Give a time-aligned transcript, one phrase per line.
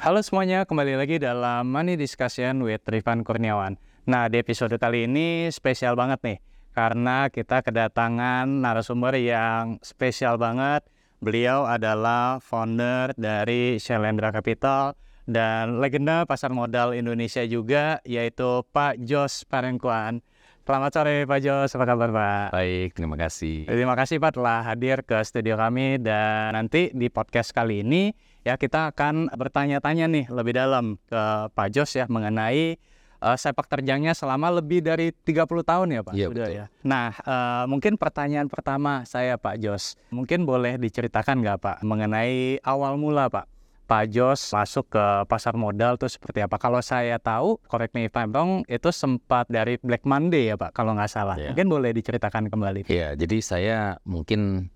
[0.00, 3.76] Halo semuanya, kembali lagi dalam Money Discussion with Rifan Kurniawan.
[4.08, 6.38] Nah, di episode kali ini spesial banget nih,
[6.72, 10.88] karena kita kedatangan narasumber yang spesial banget.
[11.20, 14.96] Beliau adalah founder dari Shalendra Capital
[15.28, 20.24] dan legenda pasar modal Indonesia juga, yaitu Pak Jos Parengkuan.
[20.64, 22.56] Selamat sore Pak Jos, apa kabar Pak?
[22.56, 23.68] Baik, terima kasih.
[23.68, 28.56] Terima kasih Pak telah hadir ke studio kami dan nanti di podcast kali ini ya
[28.56, 31.22] kita akan bertanya-tanya nih lebih dalam ke
[31.52, 32.80] Pak Jos ya mengenai
[33.20, 36.14] uh, sepak terjangnya selama lebih dari 30 tahun ya Pak.
[36.16, 36.58] Iya, Sudah betul.
[36.58, 36.64] ya.
[36.82, 42.96] Nah, uh, mungkin pertanyaan pertama saya Pak Jos, mungkin boleh diceritakan nggak Pak mengenai awal
[42.96, 43.46] mula Pak?
[43.90, 46.62] Pak Jos masuk ke pasar modal tuh seperti apa?
[46.62, 50.78] Kalau saya tahu, correct me if I'm wrong, itu sempat dari Black Monday ya Pak,
[50.78, 51.34] kalau nggak salah.
[51.34, 51.50] Iya.
[51.50, 52.86] Mungkin boleh diceritakan kembali.
[52.86, 54.70] Ya, jadi saya mungkin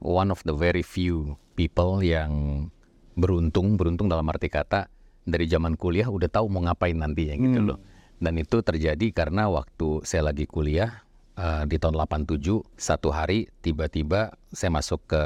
[0.00, 2.66] one of the very few people yang
[3.14, 4.86] beruntung, beruntung dalam arti kata
[5.22, 7.68] dari zaman kuliah udah tahu mau ngapain nantinya gitu Hmm.
[7.74, 7.78] loh.
[8.18, 11.02] Dan itu terjadi karena waktu saya lagi kuliah
[11.34, 15.22] eh, di tahun 87, satu hari tiba-tiba saya masuk ke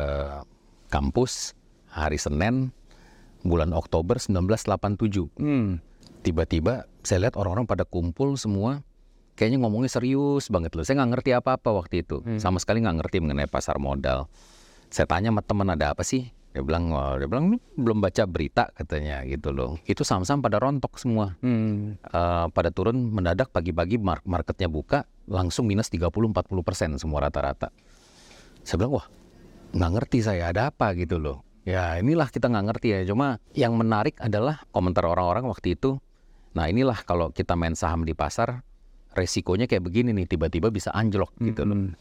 [0.89, 1.53] kampus
[1.89, 2.73] hari Senin
[3.43, 5.29] bulan Oktober 1987.
[5.37, 5.81] Hmm.
[6.19, 8.83] tiba-tiba saya lihat orang-orang pada kumpul semua
[9.35, 12.43] kayaknya ngomongnya serius banget loh saya nggak ngerti apa-apa waktu itu Hmm.
[12.43, 14.27] sama sekali nggak ngerti mengenai pasar modal
[14.91, 18.27] saya tanya sama teman ada apa sih dia bilang "Wah," dia bilang "Ini belum baca
[18.27, 19.79] berita katanya gitu loh.
[19.87, 21.39] Itu saham-saham pada rontok semua.
[21.39, 21.95] Hmm.
[22.03, 27.71] Eh, pada turun mendadak pagi-pagi mar- marketnya buka langsung minus 30-40 persen semua rata-rata.
[28.67, 29.07] Saya bilang wah
[29.71, 31.47] nggak ngerti saya ada apa gitu loh.
[31.63, 32.99] Ya inilah kita nggak ngerti ya.
[33.07, 36.03] Cuma yang menarik adalah komentar orang-orang waktu itu
[36.57, 38.67] nah inilah kalau kita main saham di pasar
[39.15, 41.77] resikonya kayak begini nih tiba-tiba bisa anjlok gitu loh.
[41.77, 41.93] Hmm.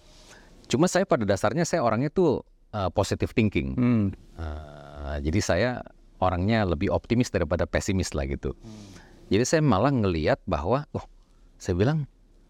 [0.66, 2.42] cuma saya pada dasarnya saya orangnya tuh
[2.74, 4.06] uh, positive thinking Hmm.
[4.38, 5.70] Uh, jadi saya
[6.18, 8.58] orangnya lebih optimis daripada pesimis lah gitu.
[9.28, 11.06] Jadi saya malah ngeliat bahwa, oh,
[11.60, 12.08] saya bilang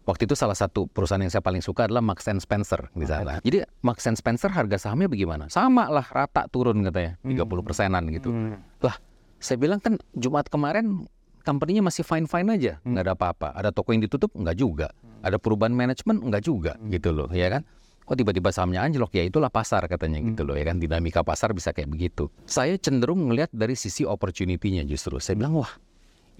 [0.08, 3.42] waktu itu salah satu perusahaan yang saya paling suka adalah Marks and Spencer di sana.
[3.44, 5.50] Jadi Marks and Spencer harga sahamnya bagaimana?
[5.52, 8.30] Sama lah rata turun katanya, 30 persenan gitu.
[8.32, 8.62] Hmm.
[8.80, 8.96] Lah,
[9.42, 11.04] saya bilang kan Jumat kemarin
[11.44, 13.48] company-nya masih fine-fine aja, nggak ada apa-apa.
[13.56, 14.88] Ada toko yang ditutup nggak juga.
[15.18, 17.66] Ada perubahan manajemen nggak juga, gitu loh, ya kan?
[18.08, 19.12] Kok tiba-tiba sahamnya anjlok?
[19.12, 20.80] Ya itulah pasar katanya gitu loh, ya kan?
[20.80, 22.32] Dinamika pasar bisa kayak begitu.
[22.48, 25.20] Saya cenderung melihat dari sisi opportunity-nya justru.
[25.20, 25.68] Saya bilang, wah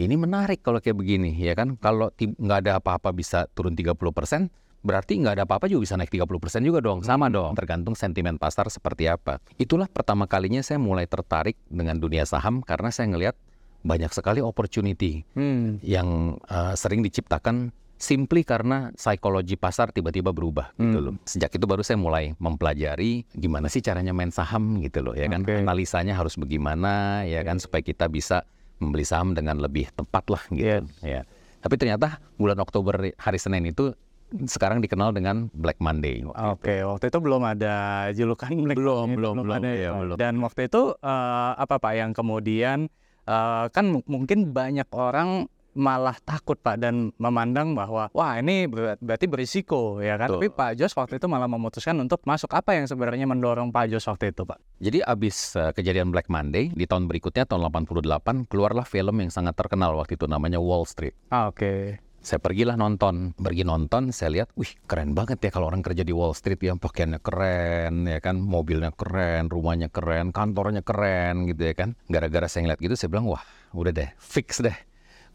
[0.01, 1.77] ini menarik kalau kayak begini, ya kan?
[1.77, 4.49] Kalau nggak ada apa-apa bisa turun 30%,
[4.81, 7.05] berarti nggak ada apa-apa juga bisa naik 30% juga dong.
[7.05, 9.37] Sama dong, tergantung sentimen pasar seperti apa.
[9.61, 13.37] Itulah pertama kalinya saya mulai tertarik dengan dunia saham karena saya ngelihat
[13.85, 15.79] banyak sekali opportunity Hmm.
[15.85, 21.05] yang uh, sering diciptakan simply karena psikologi pasar tiba-tiba berubah gitu Hmm.
[21.05, 21.15] loh.
[21.23, 25.43] Sejak itu baru saya mulai mempelajari gimana sih caranya main saham gitu loh ya kan.
[25.43, 28.47] Analisanya harus bagaimana ya kan supaya kita bisa
[28.79, 30.87] membeli saham dengan lebih tepat lah gitu.
[31.03, 31.27] Ya.
[31.59, 33.91] Tapi ternyata bulan Oktober hari Senin itu
[34.29, 36.21] sekarang dikenal dengan Black Monday.
[36.23, 37.77] Oke, waktu itu belum ada
[38.13, 39.57] julukan Black Belum, Monday, belum, belum.
[39.57, 39.91] ada Iya, ya.
[39.97, 40.17] belum.
[40.17, 42.79] Dan waktu itu eh, apa Pak yang kemudian
[43.25, 48.99] eh, kan mu- mungkin banyak orang malah takut Pak dan memandang bahwa wah ini ber-
[48.99, 50.35] berarti berisiko ya kan.
[50.35, 50.39] Betul.
[50.43, 54.11] Tapi Pak Jos waktu itu malah memutuskan untuk masuk apa yang sebenarnya mendorong Pak Jos
[54.11, 54.59] waktu itu Pak?
[54.83, 59.55] Jadi abis uh, kejadian Black Monday di tahun berikutnya tahun 88 keluarlah film yang sangat
[59.55, 61.15] terkenal waktu itu namanya Wall Street.
[61.31, 62.03] Ah, Oke.
[62.19, 66.11] Saya pergilah nonton, pergi nonton, saya lihat, wih keren banget ya kalau orang kerja di
[66.11, 71.75] Wall Street yang pakaiannya keren, ya kan, mobilnya keren, rumahnya keren, kantornya keren gitu ya
[71.79, 71.95] kan.
[72.11, 73.41] Gara-gara saya ngeliat gitu, saya bilang, wah
[73.71, 74.75] udah deh, fix deh,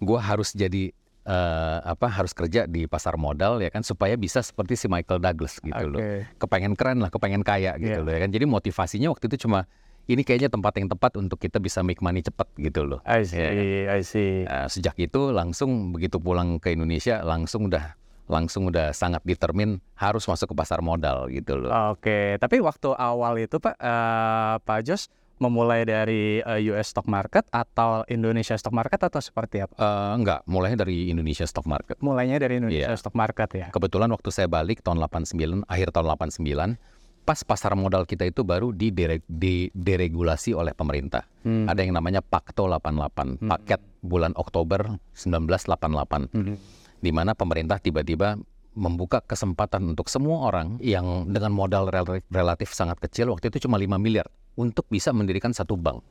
[0.03, 0.91] gua harus jadi
[1.23, 5.57] eh, apa harus kerja di pasar modal ya kan supaya bisa seperti si Michael Douglas
[5.57, 5.99] gitu loh.
[5.99, 6.27] Oke.
[6.37, 8.05] Kepengen keren lah, kepengen kaya gitu Iya.
[8.05, 8.29] loh ya kan.
[8.29, 9.63] Jadi motivasinya waktu itu cuma
[10.03, 12.99] ini kayaknya tempat yang tepat untuk kita bisa make money cepat gitu loh.
[13.07, 14.43] I see, Iya, I see.
[14.43, 20.27] Nah, sejak itu langsung begitu pulang ke Indonesia langsung udah langsung udah sangat determin harus
[20.27, 21.71] masuk ke pasar modal gitu loh.
[21.91, 27.45] Oke, tapi waktu awal itu Pak eh, Pak Jos memulai dari eh, US stock market
[27.47, 29.73] atau Indonesia stock market atau seperti apa?
[29.73, 31.97] Eh, enggak, mulainya dari Indonesia stock market.
[31.99, 32.97] Mulainya dari Indonesia Iya.
[32.97, 33.67] stock market ya.
[33.69, 36.77] Kebetulan waktu saya balik tahun 89, akhir tahun 89,
[37.23, 41.23] pas pasar modal kita itu baru didere- di- deregulasi oleh pemerintah.
[41.39, 41.65] Hmm.
[41.65, 46.27] Ada yang namanya Pakto 88, paket bulan Oktober 1988.
[46.29, 46.55] Hmm.
[46.99, 48.39] di mana pemerintah tiba-tiba
[48.73, 53.75] membuka kesempatan untuk semua orang yang dengan modal rel- relatif sangat kecil waktu itu cuma
[53.75, 56.01] 5 miliar untuk bisa mendirikan satu bank.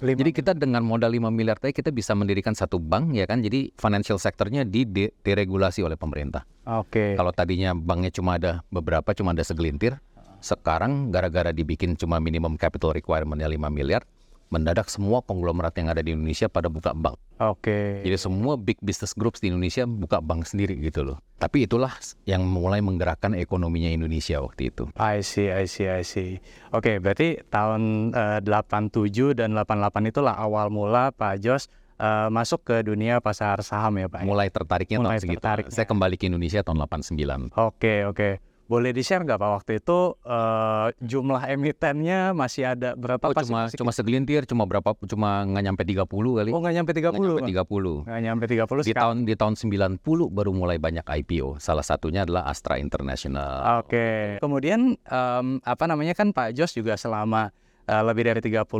[0.00, 3.44] Lima- Jadi kita dengan modal 5 miliar tadi kita bisa mendirikan satu bank ya kan.
[3.44, 6.48] Jadi financial sectornya di de- deregulasi oleh pemerintah.
[6.64, 7.12] Oke.
[7.14, 10.00] Kalau tadinya banknya cuma ada beberapa cuma ada segelintir,
[10.40, 14.08] sekarang gara-gara dibikin cuma minimum capital requirement-nya 5 miliar,
[14.50, 17.14] mendadak semua konglomerat yang ada di Indonesia pada buka bank.
[17.38, 18.02] Oke.
[18.02, 21.22] Jadi semua big business groups di Indonesia buka bank sendiri gitu loh.
[21.38, 21.94] Tapi itulah
[22.26, 24.90] yang mulai menggerakkan ekonominya Indonesia waktu itu.
[24.98, 26.42] I see, I see, I see.
[26.74, 31.70] Oke, berarti tahun eh, 87 dan 88 itulah awal mula Pak Jos
[32.02, 34.26] eh, masuk ke dunia pasar saham ya Pak?
[34.26, 35.46] Mulai tertariknya Mulai tahun segitu.
[35.70, 37.54] Saya kembali ke Indonesia tahun 89.
[37.54, 38.49] Oke, oke.
[38.70, 43.18] Boleh di-share nggak Pak waktu itu eh, jumlah emitennya masih ada berapa?
[43.20, 46.06] Oh, cuma Masih- cuma segelintir, cuma berapa cuma nggak nyampe 30
[46.38, 46.50] kali.
[46.54, 47.10] Oh, nggak nyampe 30.
[47.10, 47.50] Nggak nyampe Bang?
[47.50, 48.06] 30.
[48.06, 49.02] Nggak nyampe 30 Di sekarang.
[49.02, 49.54] tahun di tahun
[49.98, 49.98] 90
[50.30, 51.58] baru mulai banyak IPO.
[51.58, 53.82] Salah satunya adalah Astra International.
[53.82, 54.38] Oke.
[54.38, 57.50] Kemudian em, apa namanya kan Pak Jos juga selama
[57.84, 58.70] eh, lebih dari 30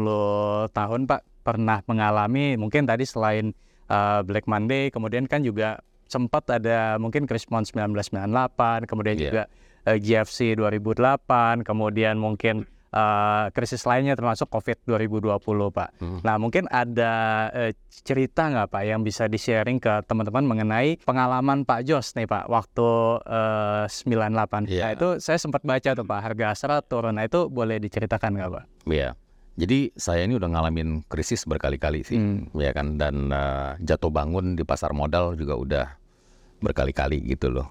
[0.70, 3.50] tahun Pak pernah mengalami mungkin tadi selain
[3.90, 9.24] eh, Black Monday kemudian kan juga sempat ada mungkin Krismon 1998 kemudian Iya.
[9.24, 9.42] juga
[9.84, 15.38] eh, GFC 2008 kemudian mungkin eh, krisis lainnya termasuk COVID 2020
[15.70, 15.88] Pak.
[15.98, 16.18] Hmm.
[16.20, 17.12] Nah mungkin ada
[17.50, 22.46] eh, cerita nggak Pak yang bisa di-sharing ke teman-teman mengenai pengalaman Pak Jos nih Pak
[22.46, 22.88] waktu
[23.22, 24.26] eh, 98.
[24.26, 24.86] Nah Iya.
[24.92, 27.14] itu saya sempat baca tuh Pak harga serat turun.
[27.14, 28.64] Nah itu boleh diceritakan nggak Pak?
[28.86, 29.14] Iya.
[29.54, 32.48] Jadi saya ini udah ngalamin krisis berkali-kali sih, Hmm.
[32.56, 32.96] ya kan.
[32.96, 35.86] Dan eh, jatuh bangun di pasar modal juga udah
[36.58, 37.68] berkali-kali gitu loh.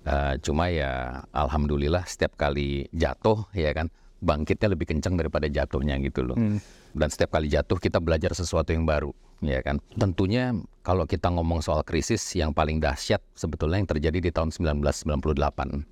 [0.00, 3.92] Eh, cuma ya alhamdulillah setiap kali jatuh ya kan
[4.24, 6.40] bangkitnya lebih kencang daripada jatuhnya gitu loh.
[6.40, 6.56] Hmm.
[6.96, 9.12] Dan setiap kali jatuh kita belajar sesuatu yang baru,
[9.44, 9.78] ya kan.
[9.94, 15.84] Tentunya kalau kita ngomong soal krisis yang paling dahsyat sebetulnya yang terjadi di tahun 1998.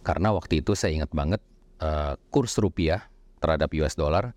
[0.00, 1.42] Karena waktu itu saya ingat banget
[1.82, 3.02] eh, kurs rupiah
[3.42, 4.30] terhadap US dollar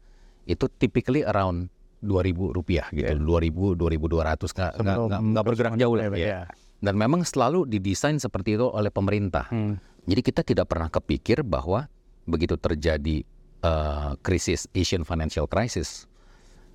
[0.49, 1.69] itu typically around
[2.03, 4.71] 2000 rupiah gitu, 2000 2200 nggak
[5.07, 6.17] nggak bergerak jauh lah ya.
[6.19, 6.41] iya.
[6.83, 9.47] Dan memang selalu didesain seperti itu oleh pemerintah.
[9.47, 9.79] Hmm.
[10.03, 11.87] Jadi kita tidak pernah kepikir bahwa
[12.27, 13.23] begitu terjadi
[13.63, 16.11] eh, krisis Asian Financial Crisis,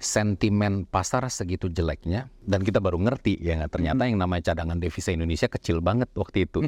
[0.01, 5.51] sentimen pasar segitu jeleknya dan kita baru ngerti ya ternyata yang namanya cadangan devisa Indonesia
[5.51, 6.65] kecil banget waktu itu.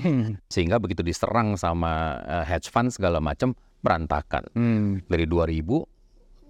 [0.52, 4.44] Sehingga begitu diserang sama eh, hedge fund segala macam berantakan.
[4.52, 5.00] Hmm.
[5.08, 5.64] Dari 2000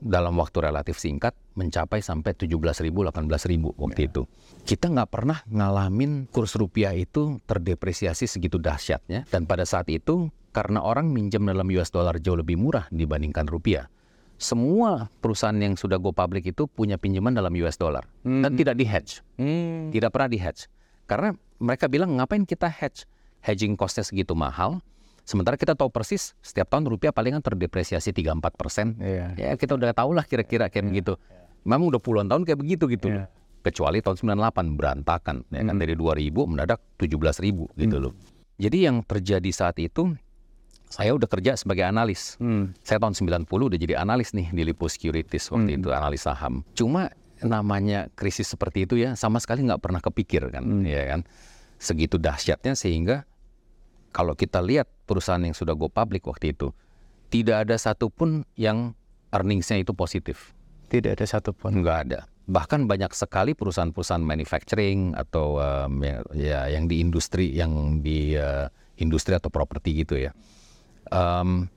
[0.01, 4.25] dalam waktu relatif singkat mencapai sampai 17.000 18.000 waktu itu.
[4.65, 10.83] Kita nggak pernah ngalamin kurs rupiah itu terdepresiasi segitu dahsyatnya dan pada saat itu karena
[10.83, 13.87] orang minjem dalam US dollar jauh lebih murah dibandingkan rupiah.
[14.41, 18.89] Semua perusahaan yang sudah go public itu punya pinjaman dalam US dollar dan tidak di
[18.89, 19.93] hedge, Hmm.
[19.93, 20.65] tidak pernah di hedge.
[21.05, 23.05] Karena mereka bilang ngapain kita hedge?
[23.45, 24.81] Hedging costnya segitu mahal.
[25.31, 28.99] Sementara kita tahu persis setiap tahun rupiah palingan terdepresiasi 3-4 persen.
[28.99, 29.39] Iya.
[29.39, 31.15] Ya kita udah tahu lah kira-kira kayak begitu.
[31.63, 33.23] Memang udah puluhan tahun kayak begitu gitu loh.
[33.23, 33.25] Iya.
[33.63, 35.47] Kecuali tahun 98 berantakan.
[35.55, 35.83] Ya kan Hmm.
[35.87, 38.13] dari 2000 mendadak 17.000 gitu loh.
[38.59, 40.19] Jadi yang terjadi saat itu
[40.91, 42.35] saya udah kerja sebagai analis.
[42.43, 42.75] Hmm.
[42.83, 45.81] Saya tahun 90 udah jadi analis nih di Lipo Securities waktu Hmm.
[45.87, 46.67] itu analis saham.
[46.75, 47.07] Cuma
[47.39, 50.83] namanya krisis seperti itu ya sama sekali nggak pernah kepikir kan, Hmm.
[50.83, 51.23] ya kan.
[51.79, 53.23] Segitu dahsyatnya sehingga
[54.11, 56.75] kalau kita lihat perusahaan yang sudah go public waktu itu
[57.31, 58.99] tidak ada satupun yang
[59.31, 60.51] earningsnya itu positif,
[60.91, 61.87] Tidak ada satupun.
[61.87, 62.27] nggak ada.
[62.51, 68.67] Bahkan banyak sekali perusahaan-perusahaan manufacturing atau um, ya, ya yang di industri yang di uh,
[68.99, 70.35] industri atau properti gitu ya.
[71.15, 71.71] Um,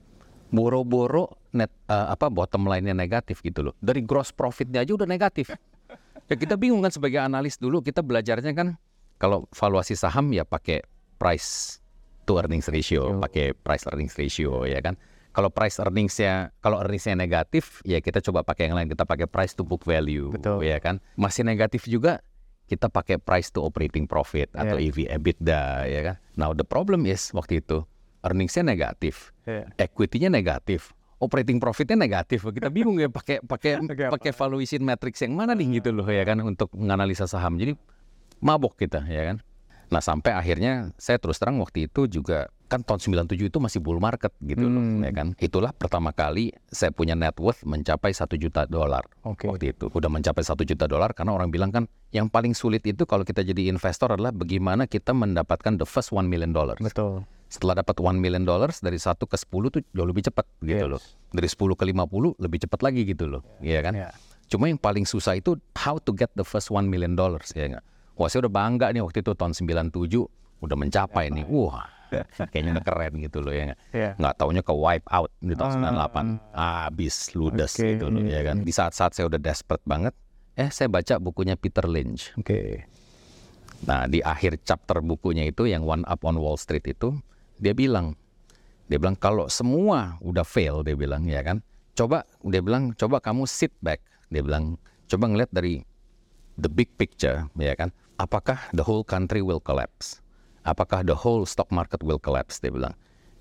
[0.50, 3.74] boro-boro net uh, apa bottom line-nya negatif gitu loh.
[3.78, 5.54] Dari gross profit-nya aja udah negatif.
[6.24, 8.80] Ya kita bingung kan sebagai analis dulu kita belajarnya kan
[9.20, 10.80] kalau valuasi saham ya pakai
[11.20, 11.83] price
[12.24, 14.96] to earnings ratio, pakai price earnings ratio ya kan.
[15.34, 19.52] Kalau price earningsnya kalau earningsnya negatif ya kita coba pakai yang lain kita pakai price
[19.52, 20.62] to book value Betul.
[20.62, 21.02] ya kan.
[21.18, 22.22] Masih negatif juga
[22.64, 24.88] kita pakai price to operating profit atau Yeah.
[24.88, 26.16] EV EBITDA ya kan.
[26.38, 27.82] Now the problem is waktu itu
[28.24, 29.68] earningsnya negatif, Iya.
[29.76, 32.46] equity-nya negatif, operating profitnya negatif.
[32.46, 33.82] Kita bingung ya pakai pakai
[34.14, 37.58] pakai valuation matrix yang mana nih gitu loh ya kan untuk menganalisa saham.
[37.58, 37.74] Jadi
[38.38, 39.36] mabok kita ya kan.
[39.94, 42.98] Nah sampai akhirnya saya terus terang waktu itu juga kan tahun
[43.30, 45.06] 97 itu masih bull market gitu loh Hmm.
[45.06, 45.38] ya kan.
[45.38, 49.46] Itulah pertama kali saya punya net worth mencapai satu juta dolar Oke.
[49.46, 49.86] waktu itu.
[49.86, 53.40] Udah mencapai satu juta dolar karena orang bilang kan yang paling sulit itu kalau kita
[53.40, 56.82] jadi investor adalah bagaimana kita mendapatkan the first one million dollars.
[56.82, 57.22] Betul.
[57.46, 60.90] Setelah dapat one million dollars dari 1 ke 10 tuh jauh lebih cepat gitu Yes.
[60.90, 61.02] loh.
[61.30, 63.46] Dari 10 ke 50 lebih cepat lagi gitu loh.
[63.62, 63.94] Iya kan?
[63.94, 64.10] Iya.
[64.44, 67.84] Cuma yang paling susah itu how to get the first one million dollars ya nggak?
[68.14, 69.90] Wah saya udah bangga nih waktu itu tahun 97
[70.62, 71.44] udah mencapai nih.
[71.50, 71.90] Wah
[72.54, 73.80] kayaknya udah keren gitu loh ya nggak?
[73.90, 74.10] Iya.
[74.22, 76.06] Nggak taunya ke wipe out di tahun Ah.
[76.06, 76.26] 98.
[76.54, 77.82] Habis ludes Oke.
[77.98, 78.56] gitu loh ya kan.
[78.62, 80.14] Di saat-saat saya udah desperate banget,
[80.54, 82.30] eh saya baca bukunya Peter Lynch.
[82.38, 82.86] Oke.
[83.84, 87.12] Nah, di akhir chapter bukunya itu yang One Up on Wall Street itu,
[87.60, 88.16] dia bilang,
[88.88, 91.60] dia bilang kalau semua udah fail, dia bilang ya kan,
[91.92, 94.00] coba dia bilang coba kamu sit back
[94.32, 95.84] Dia bilang coba ngeliat dari
[96.56, 97.92] the big picture, ya kan?
[98.18, 100.22] Apakah the whole country will collapse?
[100.64, 102.62] Apakah the whole stock market will collapse?
[102.62, 102.94] Dia bilang.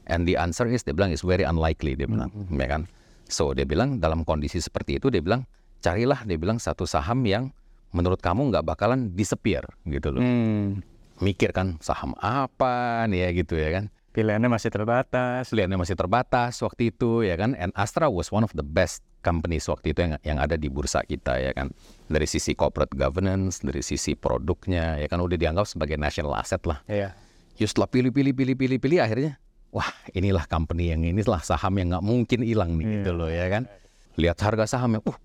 [0.10, 1.96] And the answer is dia bilang is very unlikely.
[1.96, 2.90] Dia bilang, ya kan?
[3.32, 5.48] So dia bilang dalam kondisi seperti itu dia bilang
[5.80, 7.56] carilah dia bilang satu saham yang
[7.96, 10.22] menurut kamu nggak bakalan disappear gitu loh.
[10.24, 10.84] Hmm.
[11.22, 13.86] Mikir kan saham apa nih ya gitu ya kan?
[14.14, 15.50] Pilihannya masih terbatas.
[15.50, 17.58] Pilihannya masih terbatas waktu itu ya kan.
[17.58, 21.02] And Astra was one of the best companies waktu itu yang yang ada di bursa
[21.02, 21.74] kita ya kan.
[22.06, 26.86] Dari sisi corporate governance, dari sisi produknya ya kan udah dianggap sebagai national asset lah.
[26.86, 27.18] Iya.
[27.58, 29.42] You setelah pilih-pilih pilih-pilih pilih akhirnya
[29.74, 33.66] wah inilah company yang inilah saham yang nggak mungkin hilang nih gitu loh ya kan.
[34.14, 35.18] Lihat harga sahamnya, uh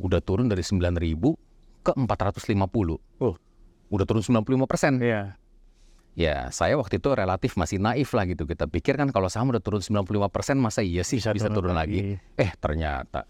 [0.00, 0.90] udah turun dari 9.000
[1.84, 3.20] ke 450.
[3.20, 3.36] Oh.
[3.92, 4.98] Udah turun 95 persen.
[4.98, 5.36] Iya.
[6.14, 8.46] Ya, saya waktu itu relatif masih naif lah gitu.
[8.46, 12.14] Kita pikir kan kalau saham udah turun 95%, masa iya sih bisa, turun, lagi.
[12.38, 13.26] Eh, ternyata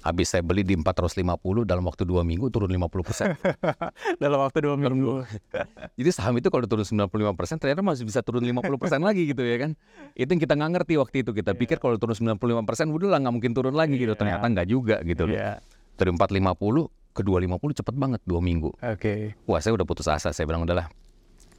[0.00, 1.20] habis saya beli di 450
[1.68, 3.36] dalam waktu dua minggu turun 50%.
[4.22, 5.28] Dalam waktu dua minggu.
[6.00, 9.76] Jadi saham itu kalau turun 95% ternyata masih bisa turun 50% lagi gitu ya kan.
[10.16, 11.30] Itu yang kita nggak ngerti waktu itu.
[11.36, 12.40] Kita pikir kalau turun 95%
[12.88, 14.16] udah lah nggak mungkin turun lagi gitu.
[14.16, 15.36] Ternyata nggak juga gitu loh.
[15.36, 15.60] Iya.
[16.00, 18.72] Dari 450 ke 250 cepet banget dua minggu.
[18.80, 19.36] Oke.
[19.44, 20.32] Wah saya udah putus asa.
[20.32, 20.88] Saya bilang udahlah.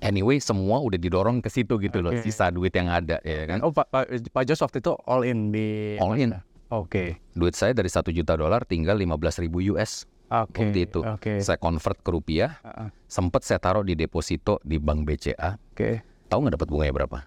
[0.01, 2.09] Anyway semua udah didorong ke situ gitu loh.
[2.09, 2.21] Oke.
[2.21, 3.61] Sisa duit yang ada ya kan.
[3.61, 6.33] Oh, Pak, Pak, Pak Jos waktu itu all in di All in.
[6.67, 7.21] Oke.
[7.31, 10.65] Duit saya dari satu juta dolar tinggal 15 ribu US Oke.
[10.65, 10.99] waktu itu.
[11.03, 11.37] Oke.
[11.37, 12.57] Saya convert ke rupiah.
[12.63, 12.89] Heeh.
[13.05, 15.59] Sempet saya taruh di deposito di bank BCA.
[15.71, 16.01] Oke.
[16.25, 17.17] Tahu nggak dapat bunganya berapa?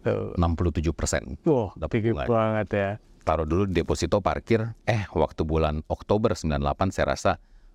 [0.00, 0.32] Tuh.
[0.36, 1.22] 67 persen.
[1.44, 2.24] Wah, Dapat tinggi bunga.
[2.24, 2.90] banget ya.
[3.20, 4.70] Taruh dulu di deposito parkir.
[4.84, 7.30] Eh, waktu bulan Oktober 98 saya rasa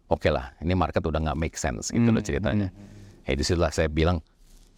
[0.07, 0.53] oke lah.
[0.57, 2.67] Ini market udah nggak make sense gitu loh Hmm, ceritanya.
[3.25, 4.21] Eh, di situlah saya bilang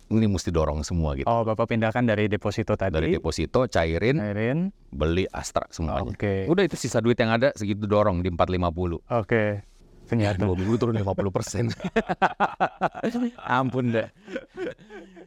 [0.08, 1.28] ini mesti dorong semua gitu.
[1.28, 2.96] Oh, Bapak pindahkan dari deposito tadi.
[2.96, 4.72] Dari deposito cairin, Airin.
[4.92, 6.08] beli Astra semuanya.
[6.08, 6.48] Oke.
[6.48, 9.04] Udah itu sisa duit yang ada segitu dorong di 450.
[9.12, 9.44] Oke.
[10.08, 10.48] Ternyata.
[10.48, 11.68] Dua minggu turun 50 persen.
[13.44, 14.08] Ampun deh.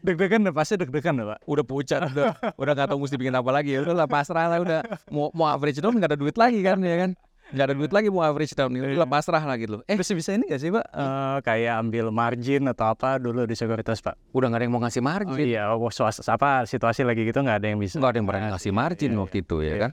[0.01, 1.39] Deg-degan deh, pasti deg-degan deh, Pak.
[1.45, 4.81] udah pucat udah udah nggak tahu mesti bikin apa lagi ya udahlah pasrah lah udah
[5.13, 7.11] mau mau average down nggak ada duit lagi kan ya kan
[7.51, 10.47] nggak ada duit lagi mau average down udah pasrah lah gitu eh Terus bisa ini
[10.47, 10.87] gak sih, Pak?
[10.87, 14.15] Eh, kayak ambil margin atau apa dulu di sekuritas, Pak?
[14.31, 17.39] udah nggak ada yang mau ngasih Oh margin iya, oh, suas- apa situasi lagi gitu
[17.39, 17.97] nggak ada yang bisa.
[17.97, 19.79] nggak ada yang berani ngasih margin Iya, waktu itu ya Iya.
[19.81, 19.93] kan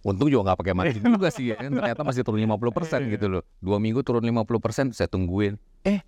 [0.00, 3.12] untung juga nggak pakai margin juga sih ya kan ternyata masih turun 50 persen Iya.
[3.14, 5.98] gitu loh dua minggu turun 50 persen saya tungguin eh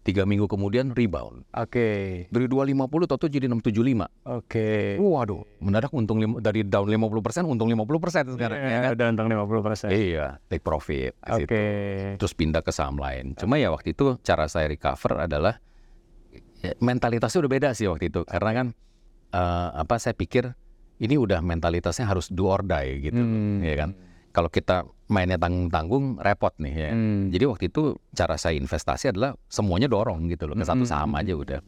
[0.00, 2.24] tiga minggu kemudian rebound Oke.
[2.26, 4.96] dari 250 toto jadi 675 Oke.
[4.96, 9.06] waduh mendadak untung lim- dari down 50 persen untung 50 persen sekarang ya kan Udah
[9.12, 9.92] untung 50%.
[9.92, 11.44] iya take profit Oke.
[11.44, 11.56] situ.
[12.16, 13.36] terus pindah ke saham lain.
[13.36, 15.60] Cuma ya waktu itu cara saya recover adalah
[16.58, 18.66] ya, mentalitasnya udah beda sih waktu itu karena kan
[19.30, 20.56] eh, apa saya pikir
[20.96, 23.60] ini udah mentalitasnya harus do or die gitu, Hmm.
[23.60, 23.90] ya kan.
[24.30, 26.90] Kalau kita mainnya tanggung-tanggung repot nih ya.
[26.94, 27.28] Hmm.
[27.28, 27.82] Jadi waktu itu
[28.14, 30.90] cara saya investasi adalah semuanya dorong gitu loh ke satu Hmm.
[30.90, 31.60] saham aja udah.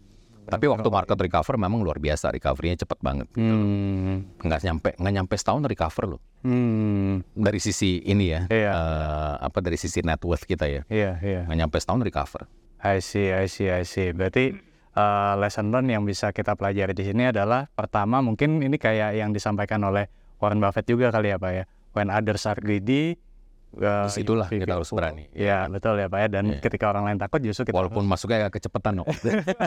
[0.43, 3.31] Tapi waktu market recover memang luar biasa, recovery-nya cepet banget.
[3.39, 4.27] Hmm.
[4.39, 6.21] Nggak nyampe nggak nyampe setahun recover loh.
[6.43, 7.23] Hmm.
[7.31, 8.71] Dari sisi ini ya, Iya.
[8.75, 11.41] eh, apa dari sisi net worth kita ya, Iya, iya.
[11.47, 12.51] nggak nyampe setahun recover.
[12.83, 14.11] I see, I see, I see.
[14.11, 14.51] Berarti
[14.99, 19.31] uh, lesson learn yang bisa kita pelajari di sini adalah pertama mungkin ini kayak yang
[19.31, 20.11] disampaikan oleh
[20.43, 21.65] Warren Buffett juga kali ya Pak ya.
[21.95, 23.15] When others are greedy,
[23.79, 25.29] uh, Di situlah kita harus berani.
[25.33, 26.29] Iya betul ya Pak ya.
[26.29, 26.61] Dan Iya.
[26.61, 29.07] ketika orang lain takut justru kita Walaupun masuknya agak kecepetan loh.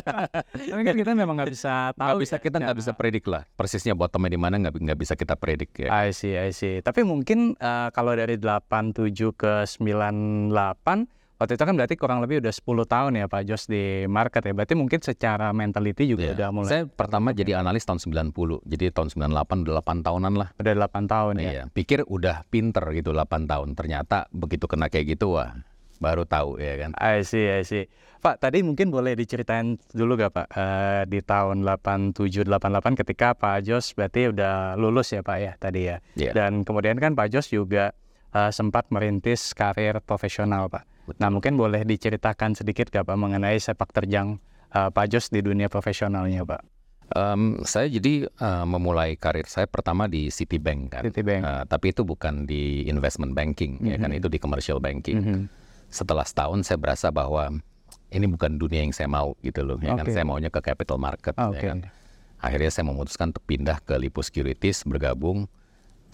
[0.71, 2.07] Tapi kan kita memang nggak bisa tahu.
[2.19, 2.41] Nggak bisa ya.
[2.43, 3.43] kita nggak bisa predik lah.
[3.57, 5.89] Persisnya bottomnya di mana nggak nggak bisa kita predik ya.
[5.89, 6.83] I see, I see.
[6.85, 12.53] Tapi mungkin uh, kalau dari 87 ke 98 waktu itu kan berarti kurang lebih udah
[12.53, 14.53] 10 tahun ya Pak Jos di market ya.
[14.55, 16.33] Berarti mungkin secara mentality juga Iya.
[16.35, 18.63] udah mulai Saya pertama jadi analis tahun 90.
[18.63, 20.49] Jadi tahun 98 udah 8 tahunan lah.
[20.55, 21.51] udah 8 tahun ya.
[21.51, 23.75] Iya, pikir udah pinter gitu 8 tahun.
[23.75, 25.51] Ternyata begitu kena kayak gitu wah
[25.95, 26.91] baru tahu ya kan.
[26.99, 27.87] I see, I see.
[28.19, 33.93] Pak, tadi mungkin boleh diceritain dulu gak Pak eh, di tahun 87-88 ketika Pak Jos
[33.93, 35.97] berarti udah lulus ya Pak ya tadi ya.
[36.17, 36.31] Iya.
[36.33, 37.93] Dan kemudian kan Pak Jos juga
[38.35, 40.83] eh, sempat merintis karir profesional Pak.
[41.15, 44.37] Nah mungkin boleh diceritakan sedikit gak Pak mengenai sepak terjang
[44.69, 46.61] eh, Pak Jos di dunia profesionalnya Pak.
[47.05, 51.03] Em, saya jadi eh, memulai karir saya pertama di Citibank kan.
[51.05, 51.41] Citibank.
[51.41, 54.19] Eh, tapi itu bukan di investment banking ya kan, Mhm.
[54.19, 55.17] itu di commercial banking.
[55.21, 55.41] Mhm.
[55.85, 57.61] setelah setahun saya berasa bahwa
[58.09, 60.11] ini bukan dunia yang saya mau gitu loh ya kan Oke.
[60.11, 61.87] saya maunya ke capital market Ah, ya kan
[62.41, 65.45] akhirnya saya memutuskan untuk pindah ke Lipo Securities bergabung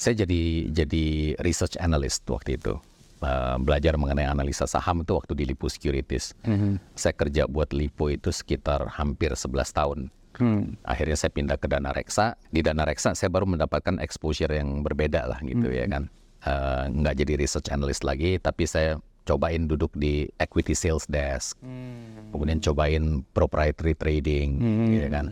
[0.02, 0.42] saya jadi
[0.74, 1.06] jadi
[1.40, 2.82] research analyst waktu itu
[3.22, 6.82] Eh, belajar mengenai analisa saham itu waktu di Lipo Securities Mhm.
[6.98, 10.10] saya kerja buat Lipo itu sekitar hampir 11 tahun
[10.42, 10.74] Hmm.
[10.82, 15.30] akhirnya saya pindah ke Dana Reksa di Dana Reksa saya baru mendapatkan exposure yang berbeda
[15.30, 16.10] lah gitu ya kan
[16.42, 22.34] Eh, nggak jadi research analyst lagi tapi saya cobain duduk di equity sales desk, Hmm.
[22.34, 24.90] kemudian cobain proprietary trading, Hmm.
[24.90, 25.26] gitu kan.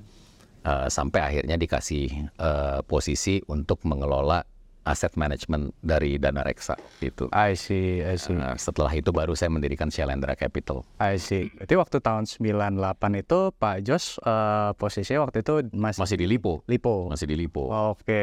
[0.61, 4.45] Eh, sampai akhirnya dikasih eh, posisi untuk mengelola
[4.89, 7.29] aset management dari dana reksa gitu.
[7.29, 8.33] I see, I see.
[8.33, 10.81] Eh, setelah itu baru saya mendirikan Shalendra Capital.
[10.97, 11.53] I see.
[11.53, 12.73] Berarti waktu tahun 98
[13.21, 17.05] itu Pak Jos eh, posisinya waktu itu masih, Masih di Lipo, Lipo.
[17.07, 17.69] masih di Lipo.
[17.69, 18.21] Oke,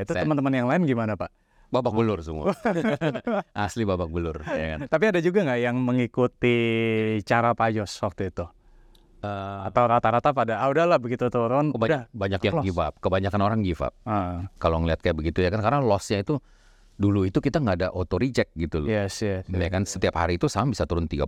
[0.00, 1.34] itu Saya- teman-teman yang lain gimana Pak?
[1.68, 2.54] Babak belur semua.
[3.66, 4.86] Asli babak belur, ya kan.
[4.86, 6.56] Tapi ada juga nggak yang mengikuti
[7.26, 8.46] cara Pak Jos waktu itu?
[9.24, 12.02] Eh, Atau rata-rata pada, ah udahlah begitu turun, Kebany- udah.
[12.12, 12.64] banyak yang close.
[12.64, 13.96] give up, kebanyakan orang give up.
[14.04, 16.36] Ah, Kalau ngeliat kayak begitu ya kan, karena lossnya itu
[16.94, 18.86] dulu itu kita nggak ada auto reject gitu loh.
[18.86, 19.42] yes, yes.
[19.48, 21.26] Ya kan setiap hari itu saham bisa turun 30-50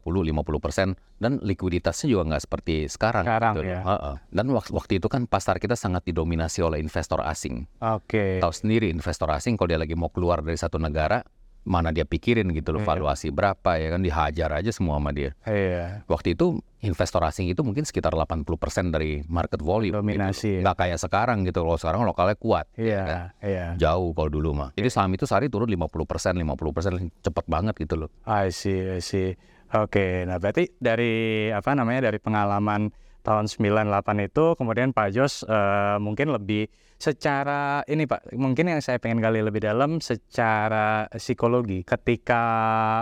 [0.56, 3.26] persen dan likuiditasnya juga nggak seperti sekarang.
[3.26, 3.82] Sekarang, gitu ya.
[4.30, 7.66] Dan waktu, waktu itu kan pasar kita sangat didominasi oleh investor asing.
[7.80, 8.38] Oke.
[8.38, 11.26] Tahu sendiri investor asing kalau dia lagi mau keluar dari satu negara,
[11.66, 12.88] mana dia pikirin gitu loh Iya.
[12.88, 15.34] valuasi berapa ya kan dihajar aja semua sama dia.
[15.42, 16.06] Iya.
[16.06, 19.90] Waktu itu investor asing itu mungkin sekitar 80% dari market volume.
[19.90, 20.58] Dominasi.
[20.58, 20.62] Gitu.
[20.62, 21.66] Nggak kayak sekarang gitu.
[21.66, 22.70] Kalau sekarang lokalnya kuat.
[22.78, 23.74] Iya, iya.
[23.74, 24.70] Jauh kalau dulu mah.
[24.78, 28.10] Jadi saham itu sehari turun 50%, 50% cepet banget gitu loh.
[28.22, 29.34] I see, I see.
[29.74, 32.94] Oke, nah berarti dari apa namanya dari pengalaman
[33.26, 39.02] tahun 98 itu kemudian Pak Jos eh, mungkin lebih secara ini Pak, mungkin yang saya
[39.02, 42.42] pengen gali lebih dalam secara psikologi ketika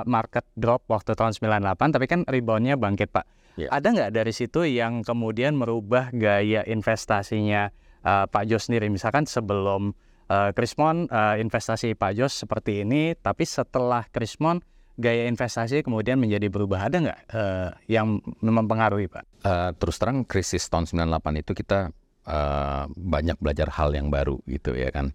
[0.08, 3.28] market drop waktu tahun 98 tapi kan reboundnya bangkit Pak.
[3.54, 3.68] Iya.
[3.70, 7.70] Ada nggak dari situ yang kemudian merubah gaya investasinya
[8.02, 8.90] eh, Pak Jos sendiri?
[8.90, 9.94] Misalkan sebelum
[10.26, 14.58] eh, Krismon eh, investasi Pak Jos seperti ini, tapi setelah Krismon
[14.94, 16.86] gaya investasi kemudian menjadi berubah.
[16.86, 19.24] Ada nggak eh, yang mempengaruhi Pak?
[19.42, 21.90] Eh, terus terang krisis tahun 98 itu kita
[22.26, 25.14] eh, banyak belajar hal yang baru gitu ya kan.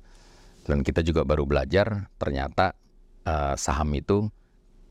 [0.67, 2.75] Dan kita juga baru belajar ternyata
[3.23, 4.27] eh, saham itu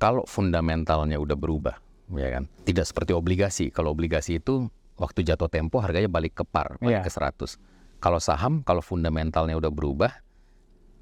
[0.01, 1.77] kalau fundamentalnya udah berubah
[2.17, 2.45] ya kan.
[2.65, 3.69] Tidak seperti obligasi.
[3.69, 7.61] Kalau obligasi itu waktu jatuh tempo harganya balik ke par, balik ke 100.
[7.99, 10.13] Kalau saham kalau fundamentalnya udah berubah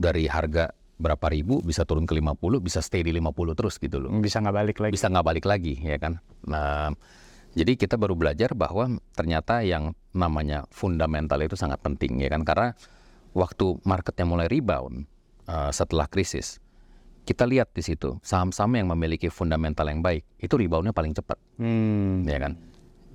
[0.00, 4.10] dari harga berapa ribu bisa turun ke 50, bisa stay di 50 terus gitu loh
[4.16, 4.92] Bisa nggak balik lagi?
[4.92, 6.16] bisa nggak balik lagi ya kan.
[6.44, 6.88] Nah,
[7.52, 12.72] jadi kita baru belajar bahwa ternyata yang namanya fundamental itu sangat penting ya kan karena
[13.32, 15.04] waktu marketnya mulai rebound
[15.44, 16.56] uh, setelah krisis
[17.24, 22.24] kita lihat di situ saham-saham yang memiliki fundamental yang baik itu reboundnya paling cepat Hmm.
[22.24, 22.56] ya kan.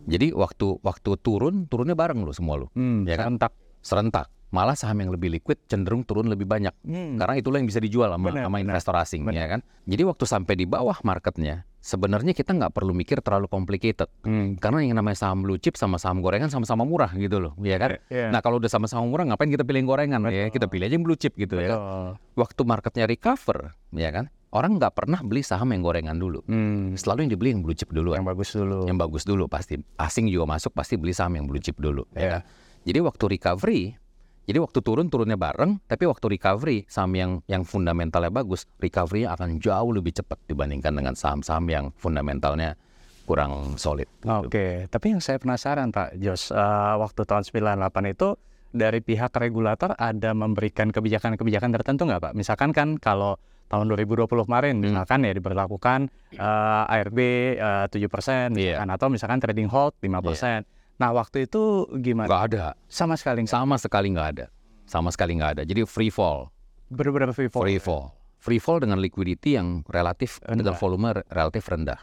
[0.02, 3.38] Jadi waktu waktu turun turunnya bareng lo semua lo Hmm, Ya kan?
[3.38, 3.54] serentak.
[3.82, 4.28] serentak.
[4.52, 7.16] Malah saham yang lebih liquid cenderung turun lebih banyak Hmm.
[7.16, 9.34] karena itulah yang bisa dijual sama, Benar, sama investor asing Benar.
[9.34, 9.60] ya kan.
[9.84, 14.54] Jadi waktu sampai di bawah marketnya sebenarnya kita nggak perlu mikir terlalu complicated Hmm.
[14.56, 17.98] karena yang namanya saham blue chip sama saham gorengan sama-sama murah gitu loh ya kan.
[18.06, 18.30] Iya.
[18.30, 20.54] Nah kalau udah sama-sama murah ngapain kita pilih yang gorengan ya Betul.
[20.54, 21.68] kita pilih aja yang blue chip gitu ya.
[21.68, 21.80] kan.
[21.80, 22.10] Betul.
[22.38, 23.58] Waktu marketnya recover
[23.92, 26.44] ya kan orang nggak pernah beli saham yang gorengan dulu.
[26.44, 26.92] Hmm.
[26.94, 28.80] Selalu yang dibeli yang blue chip dulu Yang bagus dulu.
[28.84, 32.20] yang bagus dulu pasti asing juga masuk pasti beli saham yang blue chip dulu ya
[32.20, 32.30] Iya.
[32.36, 32.42] kan?
[32.82, 33.82] jadi waktu recovery
[34.52, 39.58] jadi waktu turun turunnya bareng tapi waktu recovery saham yang yang fundamentalnya bagus recovery-nya akan
[39.58, 42.76] jauh lebih cepat dibandingkan dengan saham-saham yang fundamentalnya
[43.24, 46.60] kurang solid Oke, tapi yang saya penasaran Pak Jos, eh,
[47.00, 48.36] waktu tahun 98 itu
[48.72, 52.34] dari pihak regulator ada memberikan kebijakan-kebijakan tertentu nggak Pak?
[52.36, 54.84] Misalkan kan kalau tahun 2020 kemarin Hmm.
[54.84, 56.00] misalkan ya diberlakukan
[56.36, 57.20] eh, ARB
[57.56, 58.76] eh, 7% Iya.
[58.76, 60.68] misalkan atau misalkan trading hold 5%.
[61.02, 61.62] Nah, waktu itu
[61.98, 62.30] gimana?
[62.30, 63.52] nggak ada Sama sekali nggak?
[63.52, 64.46] sama sekali nggak ada
[64.86, 66.54] sama sekali nggak ada jadi free fall
[66.88, 67.64] Benar-benar free fall.
[67.64, 70.78] free fall free fall dengan liquidity yang relatif dengan Rendah.
[70.78, 72.00] volume relatif rendah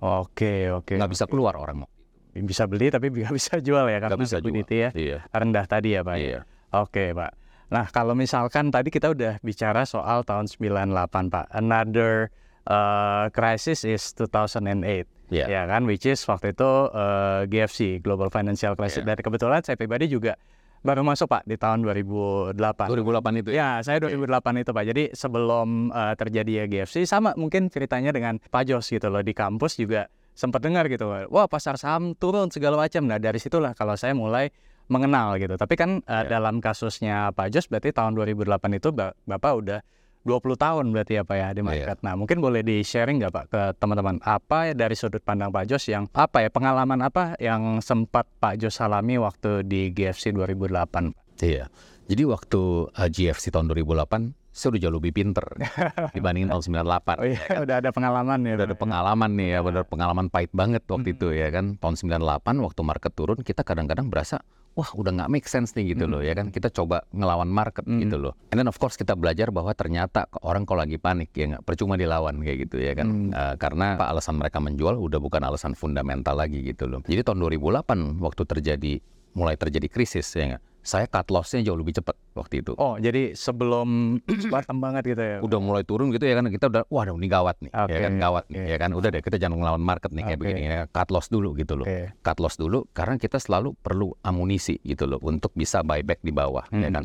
[0.00, 0.96] Oke, oke.
[0.96, 1.90] nggak bisa keluar orang mau
[2.32, 5.94] Bisa beli tapi nggak bisa jual ya karena nggak bisa liquidity ya iya rendah tadi
[5.94, 6.16] ya Pak.
[6.16, 6.20] ya?
[6.20, 7.34] iya Oke, Pak.
[7.68, 10.90] Nah, kalau misalkan tadi kita udah bicara soal tahun 98,
[11.28, 11.46] Pak.
[11.50, 12.30] Another
[12.64, 15.06] uh, crisis is 2008.
[15.30, 15.46] Iya.
[15.46, 19.00] Ya kan, which is waktu itu uh, GFC, Global Financial Crisis.
[19.00, 19.14] Iya.
[19.14, 20.34] Dan kebetulan saya pribadi juga
[20.80, 22.56] baru masuk, Pak, di tahun 2008.
[22.88, 24.26] 2008 itu Ya, saya 2008
[24.58, 24.84] itu Pak.
[24.84, 29.30] Jadi sebelum uh, terjadi ya GFC sama mungkin ceritanya dengan Pak Jos gitu loh di
[29.30, 31.06] kampus juga sempat dengar gitu.
[31.28, 33.04] Wah, pasar saham turun segala macam.
[33.04, 34.48] Nah, dari situlah kalau saya mulai
[34.88, 35.54] mengenal gitu.
[35.54, 36.40] Tapi kan uh, Ya.
[36.40, 38.42] dalam kasusnya Pak Jos berarti tahun 2008
[38.74, 39.80] itu Ba- Bapak udah
[40.22, 41.64] 20 tahun berarti ya Pak ya di Iya.
[41.64, 41.98] market.
[42.00, 45.84] Nah, mungkin boleh di-sharing nggak Pak ke teman-teman apa ya dari sudut pandang Pak Jos
[45.86, 51.16] yang apa ya pengalaman apa yang sempat Pak Jos alami waktu di GFC 2008?
[51.40, 51.72] Iya.
[52.04, 55.46] Jadi waktu uh, GFC tahun 2008, saya udah jauh lebih pinter
[56.12, 57.16] dibandingin tahun 98.
[57.16, 58.52] Oh iya, udah ada pengalaman ya.
[58.56, 58.82] Udah ada Pak.
[58.82, 61.16] pengalaman nih ya, benar pengalaman pahit banget waktu Hmm.
[61.16, 61.78] itu ya kan.
[61.78, 62.18] Tahun 98
[62.60, 64.42] waktu market turun, kita kadang-kadang berasa,
[64.74, 66.48] wah udah nggak make sense nih gitu loh ya kan?
[66.48, 68.00] Kita coba ngelawan market Hmm.
[68.00, 68.32] gitu loh.
[68.54, 71.98] And then of course kita belajar bahwa ternyata orang kalau lagi panik ya nggak percuma
[71.98, 73.06] dilawan kayak gitu ya kan?
[73.06, 73.30] Hmm.
[73.34, 77.02] Eh, karena apa alasan mereka menjual udah bukan alasan fundamental lagi gitu loh.
[77.02, 78.92] Jadi tahun 2008 waktu terjadi
[79.30, 83.32] mulai terjadi krisis ya nggak saya cut lossnya jauh lebih cepat waktu itu Oh, jadi
[83.34, 84.18] sebelum
[84.52, 85.36] bottom banget gitu ya.
[85.38, 88.12] udah mulai turun gitu ya kan kita udah wah ini gawat nih Oke, ya kan
[88.16, 88.66] gawat nih oke.
[88.66, 91.52] ya kan udah deh kita jangan ngelawan market nih kayak begini ya cut loss dulu
[91.54, 92.16] gitu loh Oke.
[92.18, 96.64] cut loss dulu karena kita selalu perlu amunisi gitu loh untuk bisa buyback di bawah
[96.70, 96.94] ya Hmm.
[96.94, 97.04] kan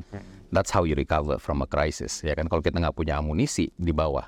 [0.49, 3.91] that's how you recover from a crisis ya kan kalau kita nggak punya amunisi di
[3.91, 4.23] bawah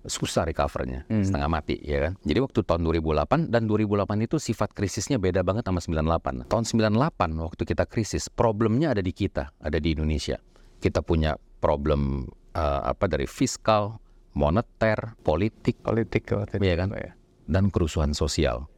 [0.00, 1.20] susah recovernya Hmm.
[1.20, 5.64] setengah mati ya kan jadi waktu tahun 2008 dan 2008 itu sifat krisisnya beda banget
[5.64, 6.96] sama 98 tahun 98
[7.36, 10.40] waktu kita krisis problemnya ada di kita ada di Indonesia
[10.80, 14.00] kita punya problem eh, apa dari fiskal
[14.32, 16.88] moneter politik Politik Iya kan?
[16.94, 17.12] Ya.
[17.50, 18.70] dan kerusuhan sosial.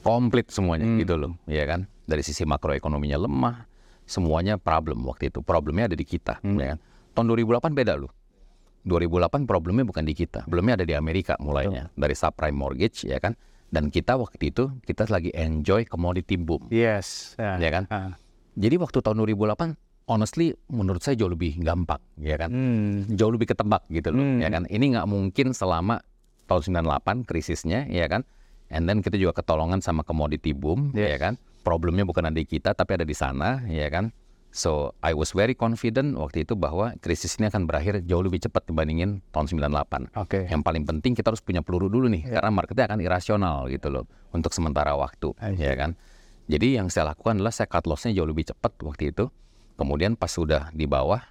[0.00, 1.00] Komplit semuanya Hmm.
[1.00, 1.84] gitu loh, ya kan?
[2.04, 3.68] Dari sisi makroekonominya lemah,
[4.04, 5.40] semuanya problem waktu itu.
[5.40, 6.56] Problemnya ada di kita, Hmm.
[6.56, 6.78] ya kan?
[7.12, 8.12] Tahun 2008 beda loh.
[8.82, 13.36] 2008 problemnya bukan di kita, problemnya ada di Amerika mulainya dari subprime mortgage, ya kan?
[13.68, 17.36] Dan kita waktu itu kita lagi enjoy commodity boom, Yes.
[17.36, 17.84] Ya, ya kan?
[17.86, 18.16] Ah.
[18.56, 22.50] Jadi waktu tahun 2008, honestly menurut saya jauh lebih gampang, ya kan?
[22.50, 23.06] Hmm.
[23.14, 24.42] jauh lebih ketebak gitu loh Hmm.
[24.42, 26.02] ya kan ini nggak mungkin selama
[26.44, 28.26] tahun 98 krisisnya ya kan
[28.74, 31.14] and then kita juga ketolongan sama commodity boom Yes.
[31.14, 34.10] ya kan problemnya bukan ada di kita tapi ada di sana ya kan
[34.50, 38.66] so I was very confident waktu itu bahwa krisis ini akan berakhir jauh lebih cepat
[38.66, 40.50] dibandingin tahun 98 Oke.
[40.50, 42.42] yang paling penting kita harus punya peluru dulu nih Ya.
[42.42, 45.94] karena marketnya akan irasional gitu loh untuk sementara waktu ya kan
[46.50, 49.30] jadi yang saya lakukan adalah saya cut lossnya jauh lebih cepat waktu itu
[49.78, 51.22] kemudian pas sudah di bawah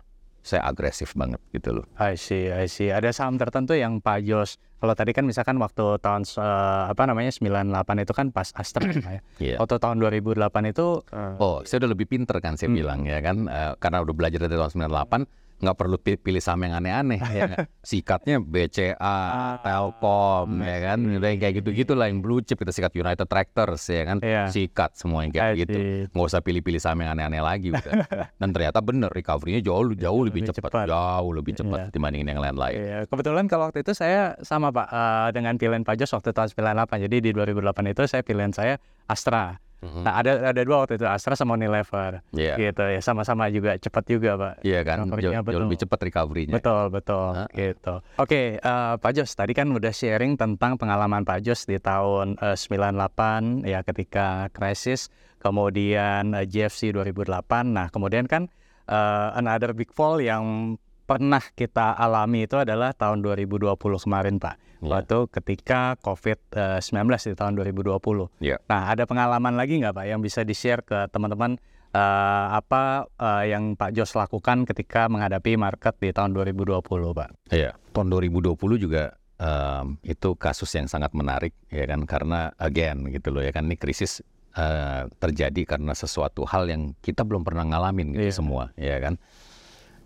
[0.42, 2.90] saya agresif banget gitu loh I see, I see.
[2.90, 7.30] Ada saham tertentu yang Pak Jos, kalau tadi kan misalkan waktu tahun eh, apa namanya
[7.30, 9.20] 98 itu kan pas Astra ya.
[9.44, 9.56] Iya.
[9.58, 12.78] Waktu tahun 2008 itu eh, Oh, saya udah lebih pinter kan saya Hmm.
[12.78, 15.26] bilang ya kan, Eh, karena udah belajar dari tahun 98,
[15.60, 17.48] nggak perlu pi- pilih saham yang aneh-aneh ya.
[17.80, 19.18] Sikatnya BCA,
[19.60, 23.84] Telkom ya kan, udah yang kayak gitu-gitu lah yang blue chip kita sikat United Tractors
[23.86, 24.48] ya kan, Iya.
[24.48, 25.78] sikat semua yang kayak I gitu.
[26.10, 27.94] Nggak usah pilih-pilih saham yang aneh-aneh lagi udah.
[28.40, 30.86] Dan ternyata bener recovery-nya jauh jauh lebih, Lebih cepat, cepat.
[30.88, 31.88] jauh lebih cepat Iya.
[31.92, 32.76] dibandingin yang lain-lain.
[32.76, 36.50] Iya, kebetulan kalau waktu itu saya sama Pak eh, dengan pilihan Pak Jos waktu tahun
[36.50, 37.04] 98.
[37.04, 39.60] Jadi di 2008 itu saya pilihan saya Astra.
[39.80, 40.04] Mhm.
[40.04, 42.20] Nah, ada ada dua waktu itu Astra sama Unilever.
[42.36, 42.60] Iya.
[42.60, 44.54] Gitu ya, sama-sama juga cepat juga, Pak.
[44.62, 46.56] Iya kan, jauh, jauh lebih cepat recovery-nya.
[46.60, 47.48] Betul, betul, Ah.
[47.50, 47.94] gitu.
[48.20, 52.60] Oke, eh, Pak Jos, tadi kan udah sharing tentang pengalaman Pak Jos di tahun eh,
[52.60, 55.08] 98 ya ketika krisis,
[55.40, 57.72] kemudian eh, GFC 2008.
[57.72, 58.52] Nah, kemudian kan
[58.86, 60.76] eh, another big fall yang
[61.10, 63.74] pernah kita alami itu adalah tahun 2020
[64.06, 64.56] kemarin, Pak.
[64.86, 65.02] Iya.
[65.02, 68.30] Waktu ketika COVID-19 di tahun 2020.
[68.38, 68.62] Iya.
[68.70, 71.58] Nah, ada pengalaman lagi nggak Pak yang bisa di-share ke teman-teman
[71.90, 77.30] eh, apa eh, yang Pak Jos lakukan ketika menghadapi market di tahun 2020, Pak?
[77.50, 83.32] Iya, tahun 2020 juga em, itu kasus yang sangat menarik ya kan karena again gitu
[83.34, 84.22] loh ya kan ini krisis
[84.54, 88.36] eh, terjadi karena sesuatu hal yang kita belum pernah ngalamin gitu Iya.
[88.36, 89.16] semua ya kan.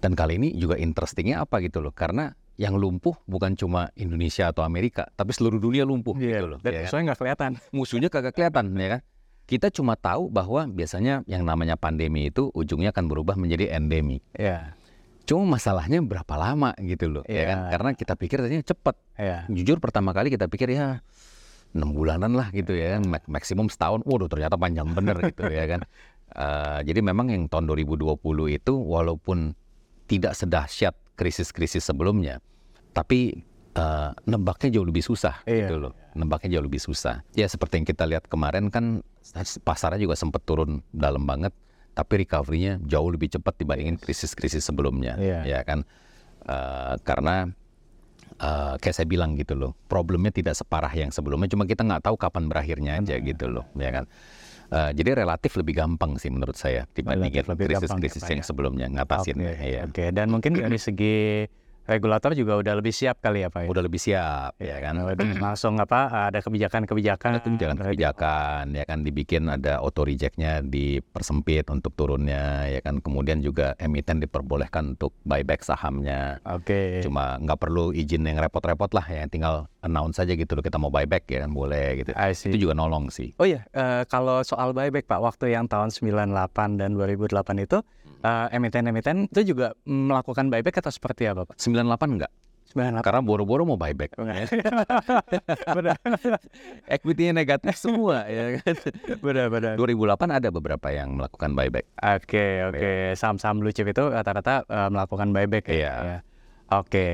[0.03, 4.67] Dan kali ini juga interestingnya apa gitu loh karena yang lumpuh bukan cuma Indonesia atau
[4.67, 6.59] Amerika tapi seluruh dunia lumpuh gitu loh.
[6.59, 6.83] Dan ya kan?
[6.91, 7.51] musuhnya nggak kelihatan.
[7.71, 9.01] Musuhnya kagak kelihatan ya kan.
[9.47, 14.19] Kita cuma tahu bahwa biasanya yang namanya pandemi itu ujungnya akan berubah menjadi endemi.
[14.35, 14.75] Iya,
[15.23, 17.57] Cuma masalahnya berapa lama gitu loh, ya kan?
[17.63, 17.69] Iya.
[17.71, 18.95] Karena kita pikir tadinya cepet.
[19.15, 19.47] iya.
[19.47, 20.99] Jujur pertama kali kita pikir ya
[21.71, 22.99] enam bulanan lah gitu ya.
[22.99, 24.03] Mak- maksimum setahun.
[24.03, 25.81] Waduh ternyata panjang bener gitu ya kan.
[26.33, 28.17] Eh, jadi memang yang tahun 2020
[28.57, 29.53] itu walaupun
[30.13, 32.37] tidak sedahsyat krisis-krisis sebelumnya,
[32.93, 33.41] tapi
[33.73, 35.65] eh, nebaknya jauh lebih susah Iya.
[35.65, 35.93] gitu loh.
[36.13, 37.25] Nebaknya jauh lebih susah.
[37.33, 39.01] Ya seperti yang kita lihat kemarin kan
[39.65, 41.49] pasarnya juga sempat turun dalam banget,
[41.97, 45.39] tapi recovery-nya jauh lebih cepat dibandingin krisis-krisis sebelumnya, Iya.
[45.49, 45.81] ya kan?
[46.45, 47.49] Eh, karena
[48.33, 52.17] eh, kayak saya bilang gitu loh, problemnya tidak separah yang sebelumnya, cuma kita nggak tahu
[52.17, 54.05] kapan berakhirnya aja gitu loh, ya kan?
[54.73, 58.45] Eh, jadi relatif lebih gampang sih menurut saya dibandingin ya, krisis-krisis yang ya.
[58.45, 59.53] sebelumnya ngatasinnya.
[59.53, 59.81] Oke, ya.
[59.85, 61.45] Oke, dan mungkin dari segi
[61.85, 63.67] regulator juga udah lebih siap kali ya, Pak?
[63.67, 63.69] ya?
[63.69, 64.97] Udah lebih siap, ya kan?
[64.97, 65.15] Udah
[65.53, 72.79] langsung apa ada kebijakan-kebijakan kebijakan-kebijakan ya kan dibikin ada auto rejectnya dipersempit untuk turunnya ya
[72.81, 77.03] kan kemudian juga emiten diperbolehkan untuk buyback sahamnya Oke.
[77.05, 80.89] cuma nggak perlu izin yang repot-repot lah ya tinggal announce saja gitu loh kita mau
[80.89, 82.11] buyback ya kan boleh gitu
[82.49, 86.79] itu juga nolong sih Oh iya, eh, kalau soal buyback Pak, waktu yang tahun 98
[86.79, 87.81] dan 2008 itu
[88.23, 91.59] Eh, emiten-emiten itu juga melakukan buyback atau seperti apa Pak?
[91.59, 92.31] 98 enggak
[92.71, 93.05] 98.
[93.05, 94.15] karena boro-boro mau buyback.
[95.77, 95.99] benar,
[96.89, 98.75] Equity-nya negatif semua ya kan.
[99.19, 99.73] benar, benar.
[99.75, 101.85] 2008 ada beberapa yang melakukan buyback.
[101.99, 103.13] Oke, oke.
[103.13, 105.75] Saham-saham blue chip itu rata-rata eh, melakukan buyback ya.
[105.75, 105.93] Iya.
[106.01, 106.17] ya.
[106.79, 107.07] Oke.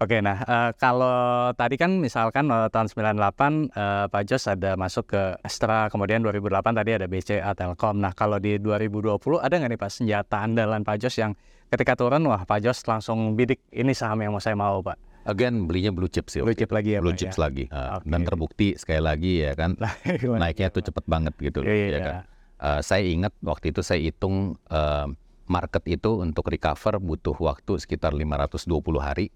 [0.00, 3.20] Oke, nah eh, kalau tadi kan misalkan eh, tahun 98
[3.68, 8.00] eh, Pak Jos ada masuk ke Astra, kemudian 2008 tadi ada BCA Telkom.
[8.00, 11.36] Nah, kalau di 2020 ada nggak nih Pak senjata andalan Pak Jos yang
[11.68, 14.96] ketika turun wah Pak Jos langsung bidik ini saham yang mau saya mau, Pak.
[15.28, 16.48] Again belinya blue chips ya.
[16.48, 17.44] Blue chip lagi ya, blue Pak, chips ya?
[17.44, 17.64] lagi.
[17.68, 18.08] Uh, Oke.
[18.08, 19.76] Dan terbukti sekali lagi ya kan
[20.40, 22.00] naiknya tuh cepet banget gitu loh Iya, ya iya.
[22.00, 22.14] kan.
[22.56, 25.12] Uh, saya ingat waktu itu saya hitung uh,
[25.44, 28.64] market itu untuk recover butuh waktu sekitar 520
[28.96, 29.28] hari.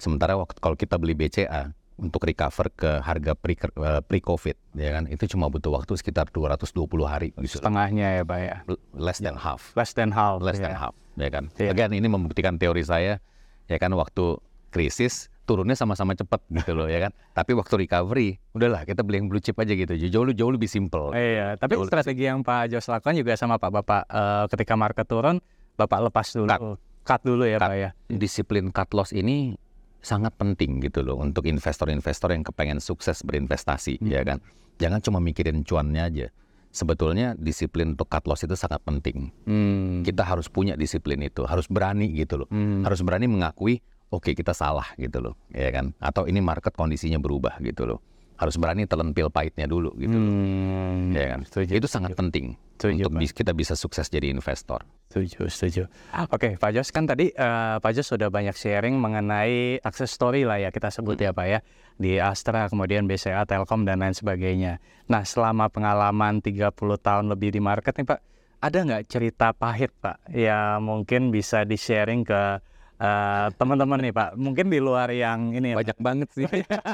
[0.00, 5.04] Sementara waktu kalau kita beli BCA untuk recover ke harga pre uh, pre-covid ya kan
[5.12, 7.60] itu cuma butuh waktu sekitar 220 hari gitu.
[7.60, 8.56] Setengahnya ya, Pak ya.
[8.96, 9.76] Less than half.
[9.76, 10.40] Less than half.
[10.40, 10.72] less ya.
[10.72, 11.52] than half ya kan.
[11.60, 11.76] Iya.
[11.76, 13.20] Again ini membuktikan teori saya
[13.68, 14.40] ya kan waktu
[14.72, 17.12] krisis turunnya sama-sama cepat gitu loh ya kan.
[17.38, 19.92] Tapi waktu recovery udahlah kita beli yang blue chip aja gitu.
[20.08, 21.12] Jauh jauh lebih simple.
[21.12, 21.92] Iya, tapi Betul.
[21.92, 25.42] strategi yang Pak Jos lakukan juga sama Pak Bapak eh, ketika market turun,
[25.74, 26.60] Bapak lepas dulu, Cut.
[27.02, 27.68] cut, dulu ya Cut.
[27.68, 27.90] Pak ya.
[28.08, 29.58] Disiplin cut loss ini
[30.00, 34.40] sangat penting gitu loh untuk investor-investor yang kepengen sukses berinvestasi ya kan.
[34.80, 36.26] Jangan cuma mikirin cuannya aja.
[36.70, 39.34] Sebetulnya disiplin untuk cut loss itu sangat penting.
[39.44, 40.06] Hmm.
[40.06, 42.48] Kita harus punya disiplin itu, harus berani gitu loh.
[42.48, 42.86] Hmm.
[42.86, 47.62] harus berani mengakui oke kita salah gitu loh ya kan atau ini market kondisinya berubah
[47.62, 47.98] gitu loh
[48.40, 51.12] harus berani telan pil pahitnya dulu gitu Hmm.
[51.12, 53.20] ya kan Setuju, itu sangat penting Setuju, untuk Pak.
[53.20, 55.82] bis- kita bisa sukses jadi investor Setuju, setuju.
[56.30, 60.56] Oke, Pak Jos kan tadi eh, Pak Jos sudah banyak sharing mengenai success story lah
[60.56, 61.58] ya kita sebut ya Pak ya
[61.94, 64.78] di Astra, kemudian BCA, Telkom dan lain sebagainya.
[65.04, 68.20] Nah, selama pengalaman 30 tahun lebih di market nih Pak,
[68.60, 72.62] ada nggak cerita pahit Pak yang mungkin bisa di sharing ke
[73.00, 74.30] eh, teman-teman nih Pak?
[74.36, 76.44] Mungkin di luar yang ini ya, banyak banget sih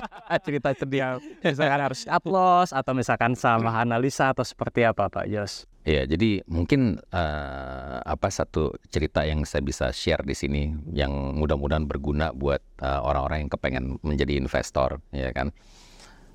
[0.47, 5.67] cerita sedih misalkan harus uploss atau misalkan sama analisa atau seperti apa Pak Jos?
[5.87, 11.87] ya jadi mungkin eh, apa satu cerita yang saya bisa share di sini yang mudah-mudahan
[11.87, 15.55] berguna buat eh, orang-orang yang kepengen menjadi investor ya kan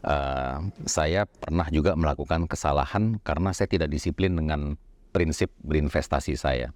[0.01, 0.57] Eh,
[0.89, 4.73] saya pernah juga melakukan kesalahan karena saya tidak disiplin dengan
[5.13, 6.73] prinsip berinvestasi saya.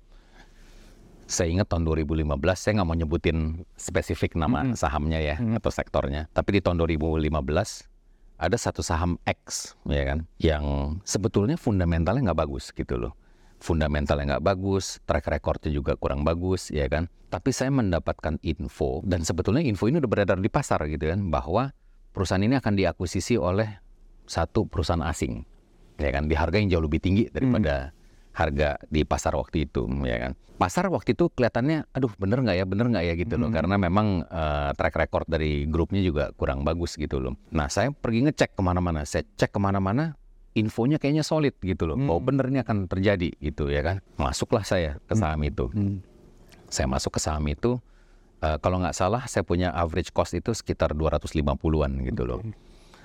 [1.25, 2.21] Saya ingat tahun 2015
[2.53, 7.33] saya nggak mau nyebutin spesifik nama sahamnya ya atau sektornya, tapi di tahun 2015
[8.35, 13.17] ada satu saham X ya kan yang sebetulnya fundamentalnya nggak bagus gitu loh.
[13.57, 17.09] Fundamentalnya nggak bagus, track recordnya juga kurang bagus ya kan.
[17.33, 21.73] Tapi saya mendapatkan info dan sebetulnya info ini udah beredar di pasar gitu kan bahwa
[22.13, 23.81] perusahaan ini akan diakuisisi oleh
[24.29, 25.41] satu perusahaan asing
[25.95, 27.94] ya kan di harga yang jauh lebih tinggi daripada
[28.35, 30.31] harga di pasar waktu itu ya kan?
[30.59, 32.65] Pasar waktu itu kelihatannya aduh bener nggak ya?
[32.67, 33.13] Bener nggak ya?
[33.15, 33.47] gitu loh.
[33.49, 37.39] Karena memang eh, track record dari grupnya juga kurang bagus gitu loh.
[37.55, 39.07] Nah saya pergi ngecek ke mana-mana.
[39.07, 40.19] Saya cek ke mana-mana
[40.55, 41.95] infonya kayaknya solid gitu loh.
[41.95, 44.03] Bahwa bener ini akan terjadi gitu ya kan?
[44.19, 45.71] Masuklah saya ke saham itu.
[46.67, 47.79] Saya masuk ke saham itu
[48.43, 52.43] eh, kalau nggak salah saya punya average cost itu sekitar 250-an gitu loh.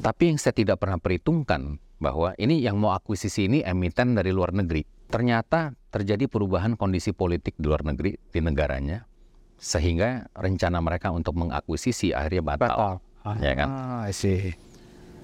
[0.01, 4.57] Tapi yang saya tidak pernah perhitungkan bahwa ini yang mau akuisisi ini emiten dari luar
[4.57, 5.00] negeri.
[5.11, 9.03] Ternyata terjadi perubahan kondisi politik di luar negeri di negaranya
[9.59, 13.03] sehingga rencana mereka untuk mengakuisisi akhirnya batal.
[13.43, 13.69] Ya kan?
[13.69, 14.55] Ah, I see.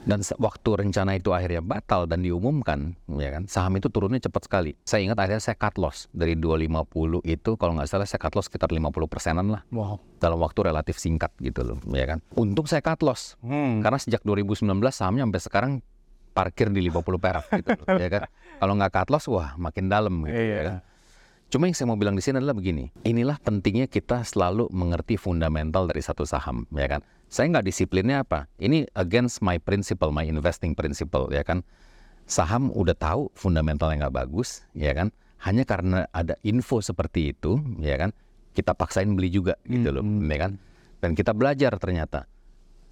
[0.06, 4.78] Dan waktu rencana itu akhirnya batal dan diumumkan, ya kan, saham itu turunnya cepat sekali.
[4.86, 8.46] Saya ingat akhirnya saya cut loss dari 250 itu kalau nggak salah saya cut loss
[8.46, 9.98] sekitar 50 persenan lah Wow.
[10.22, 12.22] dalam waktu relatif singkat gitu loh, ya kan.
[12.38, 13.82] Untung saya cut loss Hmm.
[13.82, 15.72] karena sejak 2019 sahamnya sampai sekarang
[16.30, 18.22] parkir di 50 perak gitu loh, ya kan.
[18.56, 20.56] Kalau nggak cut loss wah makin dalam gitu Iya.
[20.56, 20.76] ya kan.
[21.46, 25.86] Cuma yang saya mau bilang di sini adalah begini, inilah pentingnya kita selalu mengerti fundamental
[25.86, 27.06] dari satu saham, ya kan.
[27.30, 31.62] Saya nggak disiplinnya apa, ini against my principle, my investing principle, ya kan.
[32.26, 35.14] Saham udah tahu fundamentalnya nggak bagus, ya kan.
[35.38, 38.10] Hanya karena ada info seperti itu, ya kan,
[38.50, 40.58] kita paksain beli juga gitu loh, ya kan.
[40.98, 42.26] Dan kita belajar ternyata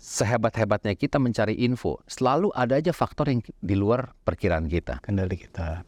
[0.05, 5.81] sehebat-hebatnya kita mencari info, selalu ada aja faktor yang di luar perkiraan kita Kendali kita.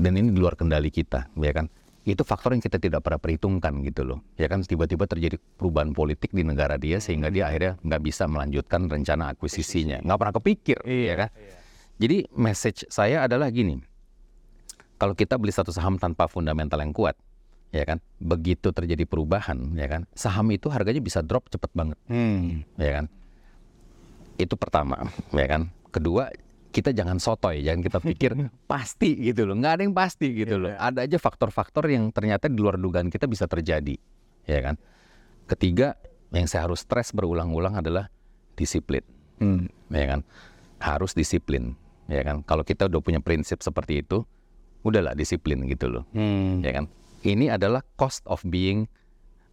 [0.00, 1.68] dan ini di luar kendali kita, ya kan?
[2.08, 4.64] Itu faktor yang kita tidak pernah perhitungkan gitu loh, ya kan?
[4.64, 10.00] Tiba-tiba terjadi perubahan politik di negara dia sehingga dia akhirnya nggak bisa melanjutkan rencana akuisisinya,
[10.00, 11.30] nggak pernah kepikir, ya kan?
[12.00, 13.76] Jadi message saya adalah gini,
[14.96, 17.18] kalau kita beli satu saham tanpa fundamental yang kuat,
[17.68, 18.00] ya kan?
[18.16, 20.08] Begitu terjadi perubahan, ya kan?
[20.16, 22.64] Saham itu harganya bisa drop cepet banget, Hmm.
[22.80, 23.06] ya kan?
[24.38, 25.02] Itu pertama,
[25.34, 25.68] ya kan?
[25.90, 26.30] Kedua,
[26.70, 28.32] kita jangan sotoy, jangan kita pikir
[28.70, 29.58] pasti gitu loh.
[29.58, 30.70] Nggak ada yang pasti gitu loh.
[30.72, 33.98] Ada aja faktor-faktor yang ternyata di luar dugaan kita bisa terjadi,
[34.46, 34.78] ya kan?
[35.48, 35.98] Ketiga,
[36.30, 38.12] yang saya harus stres berulang-ulang adalah
[38.54, 39.02] disiplin,
[39.40, 39.66] Hmm.
[39.88, 40.20] ya kan?
[40.78, 41.74] Harus disiplin,
[42.06, 42.44] ya kan?
[42.44, 44.22] Kalau kita udah punya prinsip seperti itu,
[44.84, 46.60] udahlah disiplin gitu loh, Hmm.
[46.62, 46.86] ya kan?
[47.24, 48.86] Ini adalah cost of being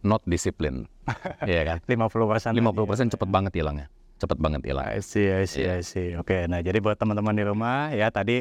[0.04, 0.86] not disciplined,
[1.48, 1.78] ya kan?
[1.88, 4.88] 50% 50% cepet banget hilangnya, cepet banget hilang.
[4.88, 6.16] I see, I see, I see.
[6.16, 8.40] Oke, nah jadi buat teman-teman di rumah ya tadi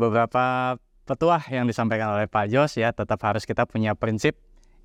[0.00, 4.38] beberapa petuah yang disampaikan oleh Pak Jos ya tetap harus kita punya prinsip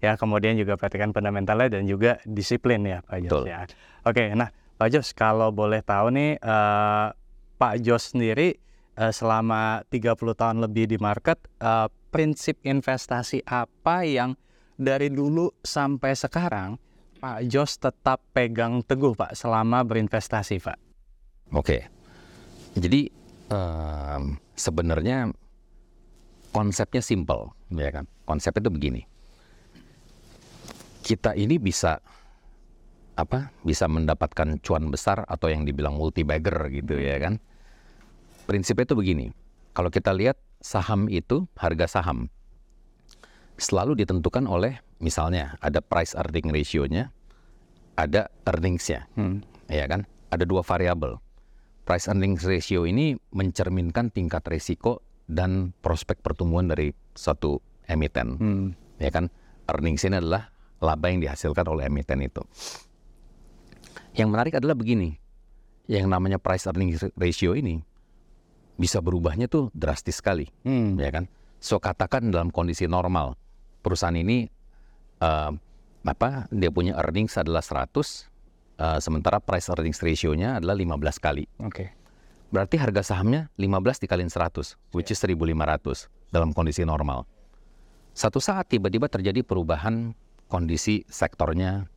[0.03, 3.43] ya kemudian juga perhatikan fundamentalnya dan juga disiplin ya Pak Jos Betul.
[3.47, 3.57] ya.
[4.03, 7.07] Oke, nah Pak Jos kalau boleh tahu nih eh,
[7.55, 8.59] Pak Jos sendiri
[8.99, 14.35] eh, selama 30 tahun lebih di market eh, prinsip investasi apa yang
[14.75, 16.75] dari dulu sampai sekarang
[17.25, 20.77] Pak Jos tetap pegang teguh Pak selama berinvestasi Pak.
[21.57, 21.89] Oke,
[22.77, 23.09] jadi
[23.49, 25.33] em, sebenarnya
[26.53, 28.05] konsepnya simple, ya kan?
[28.29, 29.01] Konsepnya itu begini.
[31.01, 31.97] Kita ini bisa
[33.17, 33.49] apa?
[33.65, 37.41] Bisa mendapatkan cuan besar atau yang dibilang multi bagger gitu ya kan?
[38.45, 39.33] Prinsipnya itu begini.
[39.73, 42.29] Kalau kita lihat saham itu harga saham
[43.55, 47.14] selalu ditentukan oleh misalnya ada price earning ratio-nya,
[47.95, 49.41] ada earnings-nya Hmm.
[49.71, 50.03] ya kan?
[50.31, 51.19] Ada dua variabel.
[51.85, 58.65] Price earnings ratio ini mencerminkan tingkat risiko dan prospek pertumbuhan dari suatu emiten, Hmm.
[58.99, 59.29] ya kan?
[59.65, 60.49] Earnings ini adalah
[60.81, 62.41] laba yang dihasilkan oleh emiten itu.
[64.15, 65.17] Yang menarik adalah begini,
[65.89, 67.83] yang namanya price earnings ratio ini
[68.75, 70.99] bisa berubahnya tuh drastis sekali, Hmm.
[70.99, 71.31] ya kan?
[71.63, 73.39] So katakan dalam kondisi normal,
[73.81, 74.51] perusahaan ini
[75.15, 75.51] eh,
[76.05, 76.45] apa?
[76.53, 78.29] Dia punya earnings adalah 100,
[78.77, 81.49] eh, sementara price earnings ratio-nya adalah 15 kali.
[81.59, 81.91] Oke.
[82.53, 87.25] Berarti harga sahamnya 15 dikaliin 100, which is 1500 dalam kondisi normal.
[88.15, 90.15] Satu saat tiba-tiba terjadi perubahan
[90.47, 91.89] kondisi sektornya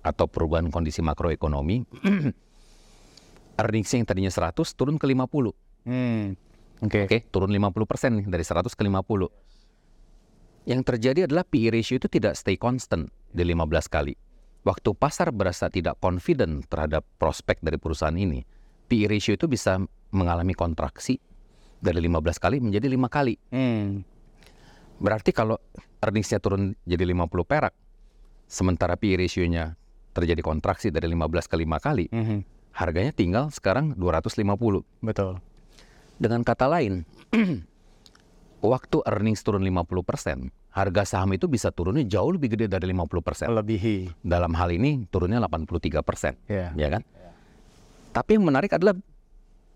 [0.00, 1.84] atau perubahan kondisi makroekonomi.
[3.60, 5.52] Earnings yang tadinya 100 turun ke 50.
[5.84, 6.32] Hmm.
[6.80, 7.04] Oke.
[7.04, 9.28] Oke, turun 50% nih dari 100 ke 50.
[10.70, 14.14] Yang terjadi adalah PE ratio itu tidak stay constant di 15 kali.
[14.62, 18.46] Waktu pasar berasa tidak confident terhadap prospek dari perusahaan ini,
[18.86, 19.82] PE ratio itu bisa
[20.14, 21.18] mengalami kontraksi
[21.82, 23.34] dari 15 kali menjadi 5 kali.
[23.50, 24.06] Hmm.
[25.02, 25.58] Berarti kalau
[25.98, 27.74] earningsnya turun jadi 50 perak,
[28.46, 29.74] sementara PE ratio-nya
[30.14, 32.38] terjadi kontraksi dari 15 ke 5 kali, Mhm.
[32.78, 34.86] harganya tinggal sekarang 250.
[35.02, 35.42] Betul.
[36.20, 37.02] Dengan kata lain,
[38.62, 43.50] waktu earnings turun 50%, harga saham itu bisa turunnya jauh lebih gede dari 50%.
[43.50, 44.22] Melebihi.
[44.22, 46.70] Dalam hal ini turunnya 83%, Ya.
[46.74, 47.02] ya kan?
[48.10, 48.94] Tapi yang menarik adalah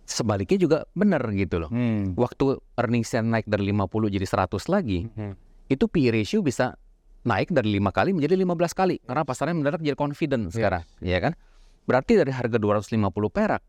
[0.04, 1.70] sebaliknya juga benar gitu loh.
[1.70, 2.14] Hmm.
[2.14, 5.35] Waktu earningsnya naik dari 50 jadi 100 lagi, Hmm.
[5.66, 6.76] itu PE ratio bisa
[7.24, 11.33] naik dari 5 kali menjadi 15 kali karena pasarnya mendadak jadi confident sekarang, ya kan?
[11.88, 13.62] Berarti dari harga 250 perak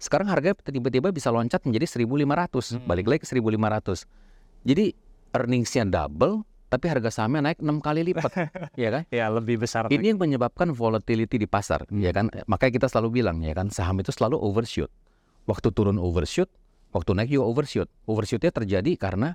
[0.00, 2.88] sekarang harganya tiba-tiba bisa loncat menjadi 1500, Hmm.
[2.88, 4.08] balik lagi ke 1500.
[4.64, 4.96] Jadi
[5.32, 8.30] earningsnya double tapi harga sahamnya naik 6 kali lipat,
[8.78, 9.02] ya kan?
[9.10, 9.90] Ya lebih besar.
[9.90, 12.30] Ini yang menyebabkan volatility di pasar, ya kan?
[12.46, 14.88] Makanya kita selalu bilang ya kan, saham itu selalu overshoot.
[15.50, 16.46] Waktu turun overshoot,
[16.94, 17.90] waktu naik juga overshoot.
[18.06, 19.34] Overshootnya terjadi karena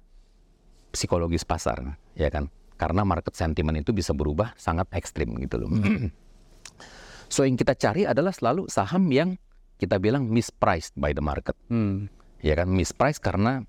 [0.95, 2.47] psikologis pasar, ya kan?
[2.79, 5.69] Karena market sentiment itu bisa berubah sangat ekstrim gitu loh.
[7.27, 9.35] so yang kita cari adalah selalu saham yang
[9.75, 12.07] kita bilang mispriced by the market, Hmm.
[12.39, 12.71] ya kan?
[12.71, 13.59] Mispriced karena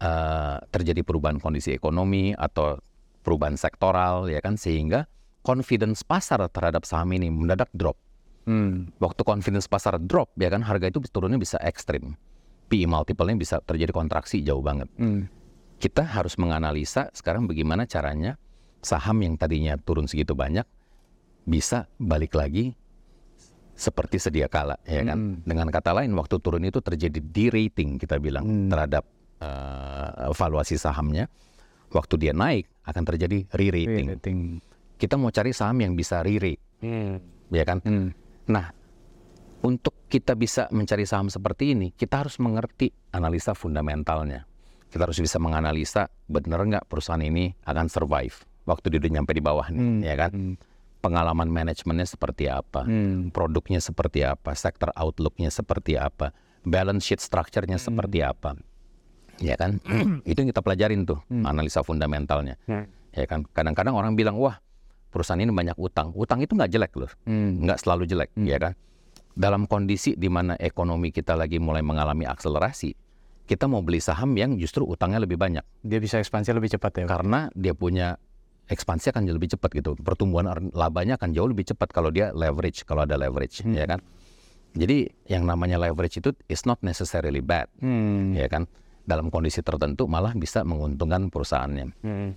[0.00, 2.80] eh, terjadi perubahan kondisi ekonomi atau
[3.22, 4.56] perubahan sektoral, ya kan?
[4.56, 5.06] Sehingga
[5.40, 7.96] confidence pasar terhadap saham ini mendadak drop.
[8.48, 8.90] Hmm.
[8.98, 12.16] Waktu confidence pasar drop, ya kan harga itu turunnya bisa ekstrim.
[12.70, 14.88] PE multiple-nya bisa terjadi kontraksi jauh banget.
[14.96, 15.28] Hmm.
[15.80, 18.36] Kita harus menganalisa sekarang bagaimana caranya
[18.80, 20.64] saham yang tadinya turun segitu banyak
[21.44, 22.76] bisa balik lagi
[23.80, 25.16] seperti sedia kala, ya kan?
[25.16, 25.34] Hmm.
[25.40, 28.68] Dengan kata lain, waktu turun itu terjadi de-rating kita bilang Hmm.
[28.68, 29.04] terhadap
[29.40, 31.24] eh, valuasi sahamnya.
[31.90, 34.06] Waktu dia naik akan terjadi re-rating.
[34.18, 34.38] Rating.
[34.98, 37.22] Kita mau cari saham yang bisa re-rate, Hmm.
[37.48, 37.78] ya kan?
[37.80, 38.12] Hmm.
[38.50, 38.74] Nah,
[39.62, 44.44] untuk kita bisa mencari saham seperti ini, kita harus mengerti analisa fundamentalnya.
[44.90, 48.34] Kita harus bisa menganalisa benar nggak perusahaan ini akan survive
[48.66, 50.00] waktu dia udah nyampe di bawah nih, Hmm.
[50.02, 50.30] ya kan?
[50.34, 50.54] Hmm.
[51.00, 53.32] Pengalaman manajemennya seperti apa, Hmm.
[53.32, 58.52] produknya seperti apa, sektor outlooknya seperti apa, balance sheet structure-nya seperti apa,
[59.40, 59.80] ya kan?
[60.28, 62.86] Itu yang kita pelajarin tuh analisa fundamentalnya, Hmm.
[63.10, 63.42] ya kan?
[63.50, 64.60] Kadang-kadang orang bilang wah
[65.10, 67.66] perusahaan ini banyak utang, utang itu nggak jelek loh Hmm.
[67.66, 68.72] nggak selalu jelek, ya kan?
[69.34, 72.92] Dalam kondisi di mana ekonomi kita lagi mulai mengalami akselerasi,
[73.46, 77.04] kita mau beli saham yang justru utangnya lebih banyak Dia bisa ekspansi lebih cepat ya.
[77.10, 78.14] Karena dia punya
[78.70, 79.98] ekspansi akan lebih cepat gitu.
[79.98, 83.98] Pertumbuhan labanya akan jauh lebih cepat kalau dia leverage, kalau ada leverage, ya kan.
[84.70, 88.30] Jadi yang namanya leverage itu is not necessarily bad, Hmm.
[88.38, 88.70] ya kan.
[89.04, 91.86] Dalam kondisi tertentu malah bisa menguntungkan perusahaannya.
[92.04, 92.30] Hmm.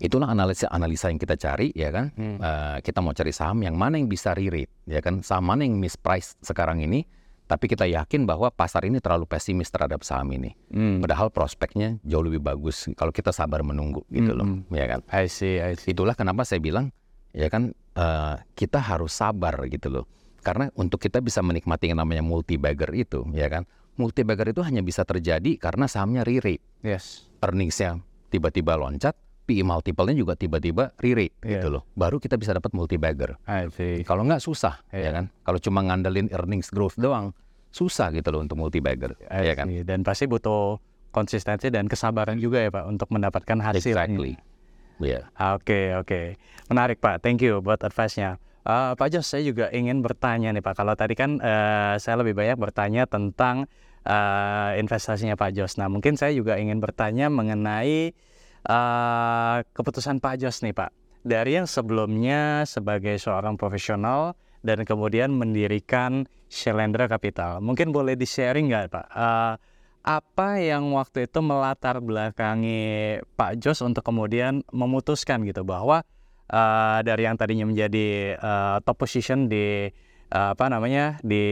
[0.00, 2.08] Itulah analisa analisa yang kita cari, ya kan.
[2.16, 5.20] Eh, kita mau cari saham yang mana yang bisa re-rate, ya kan.
[5.20, 7.04] Saham mana yang mispriced sekarang ini,
[7.44, 10.56] tapi kita yakin bahwa pasar ini terlalu pesimis terhadap saham ini.
[10.72, 11.04] Hmm.
[11.04, 15.04] Padahal prospeknya jauh lebih bagus kalau kita sabar menunggu, gitu loh, ya kan.
[15.12, 15.92] I see, I see.
[15.92, 16.96] Itulah kenapa saya bilang
[17.36, 20.04] ya kan eh, kita harus sabar gitu loh.
[20.40, 23.68] Karena untuk kita bisa menikmati yang namanya multi bagger itu ya kan.
[24.00, 26.64] Multi bagger itu hanya bisa terjadi karena sahamnya re-rate.
[26.80, 27.28] Yes.
[27.44, 28.00] Earningsnya
[28.32, 29.12] tiba-tiba loncat,
[29.44, 31.60] PE multiple-nya juga tiba-tiba re-rate Iya.
[31.60, 31.82] gitu loh.
[31.92, 33.36] Baru kita bisa dapat multi bagger.
[33.44, 34.00] I see.
[34.08, 35.04] Kalau nggak susah Iya.
[35.04, 35.24] ya kan.
[35.44, 37.36] Kalau cuma ngandelin earnings growth doang
[37.68, 39.68] susah gitu loh untuk multi bagger I ya kan.
[39.84, 40.80] Dan pasti butuh
[41.12, 43.84] konsistensi dan kesabaran juga ya Pak untuk mendapatkan hasil.
[43.84, 44.40] Exactly.
[44.96, 45.28] Ya.
[45.52, 46.40] Oke, oke.
[46.68, 48.40] Menarik Pak, thank you buat advice-nya.
[48.60, 50.76] Eh, Pak Jos, saya juga ingin bertanya nih Pak.
[50.76, 53.64] Kalau tadi kan eh, saya lebih banyak bertanya tentang
[54.04, 55.76] eh, investasinya Pak Jos.
[55.76, 58.12] Nah, mungkin saya juga ingin bertanya mengenai
[58.66, 60.90] eh, keputusan Pak Jos nih Pak.
[61.20, 64.32] Dari yang sebelumnya sebagai seorang profesional
[64.64, 67.60] dan kemudian mendirikan Shalendra Capital.
[67.60, 69.06] Mungkin boleh di-sharing nggak Pak?
[69.12, 69.54] Eh,
[70.00, 76.00] apa yang waktu itu melatar belakangi Pak Jos untuk kemudian memutuskan gitu bahwa
[76.48, 79.92] eh, dari yang tadinya menjadi eh, top position di
[80.30, 81.42] apa namanya di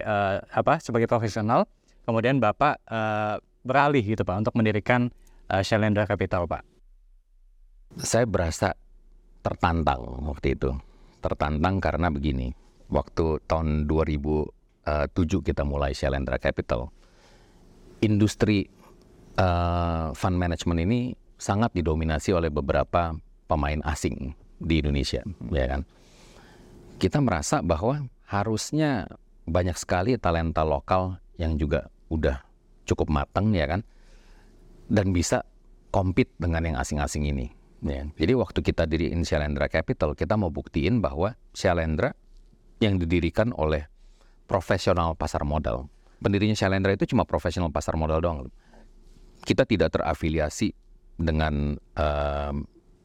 [0.00, 1.64] eh, apa sebagai profesional
[2.04, 5.08] kemudian Bapak eh, beralih gitu Pak untuk mendirikan
[5.48, 6.62] eh, Shalendra Capital Pak.
[8.00, 8.76] Saya berasa
[9.40, 10.70] tertantang waktu itu.
[11.20, 12.52] Tertantang karena begini.
[12.90, 16.92] Waktu tahun 2007 kita mulai Shalendra Capital.
[18.04, 18.68] Industri
[19.36, 21.00] eh, fund management ini
[21.40, 23.16] sangat didominasi oleh beberapa
[23.48, 25.80] pemain asing di Indonesia, ya kan.
[27.00, 29.08] Kita merasa bahwa harusnya
[29.48, 32.44] banyak sekali talenta lokal yang juga udah
[32.84, 33.80] cukup matang, ya kan,
[34.92, 35.48] dan bisa
[35.88, 37.48] compete dengan yang asing-asing ini.
[37.80, 38.04] Ya.
[38.04, 42.12] Jadi waktu kita diriin Shalendra Capital, kita mau buktiin bahwa Shalendra
[42.84, 43.88] yang didirikan oleh
[44.44, 45.88] profesional pasar modal.
[46.20, 48.52] Pendirinya Shalendra itu cuma profesional pasar modal doang.
[49.40, 50.76] Kita tidak terafiliasi
[51.16, 52.56] dengan em,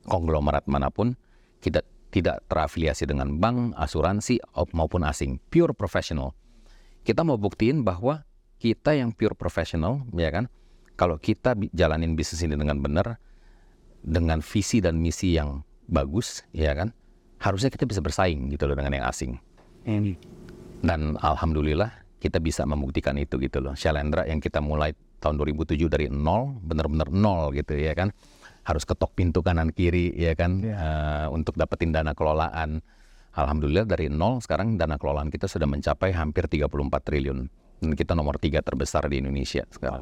[0.04, 1.16] konglomerat mana pun.
[1.64, 1.80] Kita
[2.16, 4.40] tidak terafiliasi dengan bank, asuransi
[4.72, 5.36] maupun asing.
[5.52, 6.32] Pure professional.
[7.04, 8.24] Kita mau buktiin bahwa
[8.56, 10.48] kita yang pure professional, ya kan?
[10.96, 13.20] Kalau kita jalanin bisnis ini dengan benar,
[14.00, 15.60] dengan visi dan misi yang
[15.92, 16.96] bagus, ya kan?
[17.44, 19.36] Harusnya kita bisa bersaing gitu loh dengan yang asing.
[20.80, 21.92] Dan alhamdulillah
[22.24, 23.76] kita bisa membuktikan itu gitu loh.
[23.76, 28.16] Shalendra yang kita mulai tahun 2007 dari nol, benar-benar nol gitu ya kan.
[28.66, 32.82] Harus ketok pintu kanan kiri ya kan eh, untuk dapetin dana kelolaan.
[33.36, 36.66] Alhamdulillah dari nol sekarang dana kelolaan kita sudah mencapai hampir 34
[37.06, 37.40] triliun.
[37.84, 40.02] Dan kita nomor tiga terbesar di Indonesia sekarang.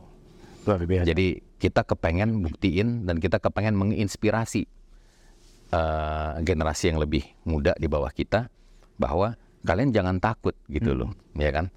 [0.64, 1.06] Luar biasa.
[1.12, 4.64] Jadi kita kepengen buktiin dan kita kepengen menginspirasi
[5.76, 8.48] eh, generasi yang lebih muda di bawah kita
[8.96, 9.36] bahwa
[9.68, 11.72] kalian jangan takut gitu loh, ya kan?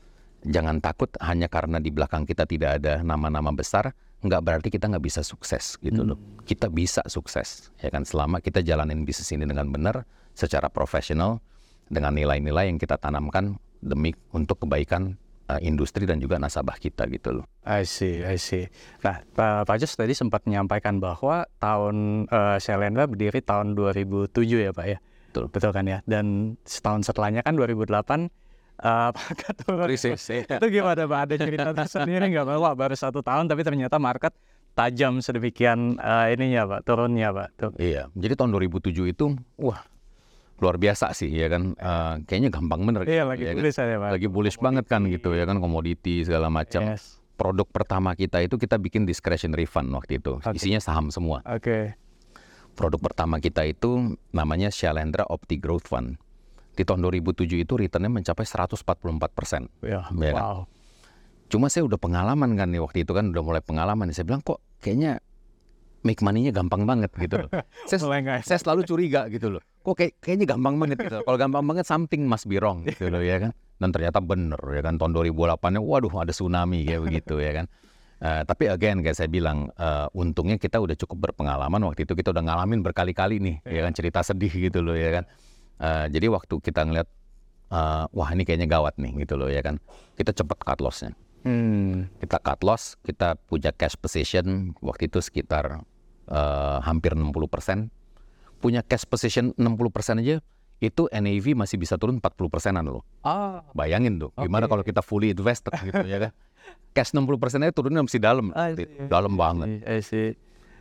[0.45, 5.05] Jangan takut hanya karena di belakang kita tidak ada nama-nama besar, nggak berarti kita nggak
[5.05, 6.19] bisa sukses gitu loh.
[6.45, 8.05] Kita bisa sukses, ya kan?
[8.05, 10.07] Selama kita jalanin bisnis ini dengan benar,
[10.37, 11.41] secara profesional,
[11.87, 15.15] dengan nilai-nilai yang kita tanamkan demi untuk kebaikan
[15.47, 17.45] eh, industri dan juga nasabah kita gitu loh.
[17.63, 18.67] I see, I see.
[19.07, 24.73] Nah, Pak, Pak Jos tadi sempat menyampaikan bahwa tahun eh, Shalendra berdiri tahun 2007 ya
[24.75, 24.99] Pak ya?
[25.31, 25.45] Betul.
[25.53, 25.99] Betul kan ya?
[26.09, 28.46] Dan setahun setelahnya kan 2008
[28.77, 29.87] eh market turun.
[29.89, 30.23] Krisis.
[30.45, 31.19] Itu gimana Pak?
[31.29, 32.57] Ada cerita tersendiri nggak Pak?
[32.61, 34.37] Wah baru satu tahun tapi ternyata market
[34.77, 37.49] tajam sedemikian eh, ininya Pak, turunnya Pak.
[37.57, 37.73] Tuh.
[37.81, 39.81] Iya, jadi tahun 2007 itu wah
[40.61, 41.73] luar biasa sih ya kan.
[41.73, 43.03] Eh, kayaknya gampang bener.
[43.09, 43.65] Iya lagi ya kan?
[43.65, 44.11] tulis saya Pak.
[44.21, 46.85] Lagi bullish banget kan gitu ya kan komoditi segala macam.
[46.85, 47.17] Yes.
[47.37, 50.41] Produk pertama kita itu kita bikin discretionary fund waktu itu.
[50.41, 50.57] Oke.
[50.57, 51.45] Isinya saham semua.
[51.45, 51.97] Oke.
[52.77, 56.21] Produk pertama kita itu namanya Shalendra Opti Growth Fund.
[56.77, 58.85] Di tahun 2007 itu returnnya mencapai 144
[59.33, 59.73] persen.
[59.81, 60.45] Ya, Iya kan?
[60.45, 60.59] wow.
[61.49, 64.13] Cuma saya udah pengalaman kan nih waktu itu kan udah mulai pengalaman.
[64.13, 65.25] Saya bilang kok kayaknya
[66.05, 67.51] make money-nya gampang banget gitu loh.
[67.91, 67.99] saya,
[68.45, 69.63] saya selalu curiga gitu loh.
[69.83, 71.19] Kok kayak, kayaknya gampang banget gitu.
[71.25, 73.51] Kalau gampang banget something must be wrong gitu loh ya kan.
[73.81, 77.67] Dan ternyata bener ya kan tahun 2008-nya waduh ada tsunami kayak begitu ya kan.
[78.17, 82.33] Eh, tapi again kayak saya bilang eh, untungnya kita udah cukup berpengalaman waktu itu kita
[82.33, 85.25] udah ngalamin berkali-kali nih ya kan cerita sedih gitu loh ya kan.
[85.77, 87.09] Eh, jadi waktu kita ngeliat
[87.67, 89.77] eh, wah ini kayaknya gawat nih gitu loh ya kan.
[90.15, 91.13] Kita cepet cut loss-nya
[91.43, 92.11] Hmm.
[92.19, 95.79] kita cut loss, kita punya cash position waktu itu sekitar
[96.27, 97.87] eh, hampir 60%,
[98.59, 100.43] punya cash position 60% aja,
[100.77, 103.07] itu NAV masih bisa turun 40 persenan loh.
[103.23, 104.71] Ah, Bayangin tuh, gimana Oke.
[104.75, 106.33] kalau kita fully invested gitu ya kan.
[106.99, 109.07] Cash 60 persennya turunnya masih dalam, I see.
[109.07, 110.35] dalam banget, I see,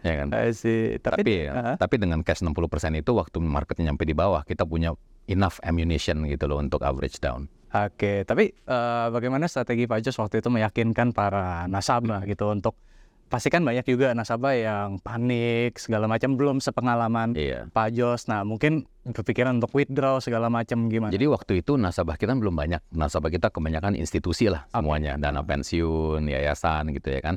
[0.06, 0.30] ya kan.
[0.32, 1.01] I see.
[1.01, 2.53] Tapi, Tapi, Ah, tapi dengan cash 60%
[2.93, 4.93] itu waktu marketnya nyampe di bawah, kita punya
[5.26, 7.49] enough ammunition gitu loh untuk average down.
[7.74, 12.78] Oke, tapi eh, bagaimana strategi Pak Jos waktu itu meyakinkan para nasabah gitu untuk
[13.26, 17.68] pastikan banyak juga nasabah yang panik segala macam belum sepengalaman Iya.
[17.74, 18.30] Pak Jos.
[18.30, 21.12] Nah, mungkin berpikiran untuk withdraw segala macam gimana?
[21.12, 22.80] Jadi waktu itu nasabah kita belum banyak.
[22.95, 27.36] Nasabah kita kebanyakan institusi lah semuanya, dana pensiun, yayasan gitu ya kan.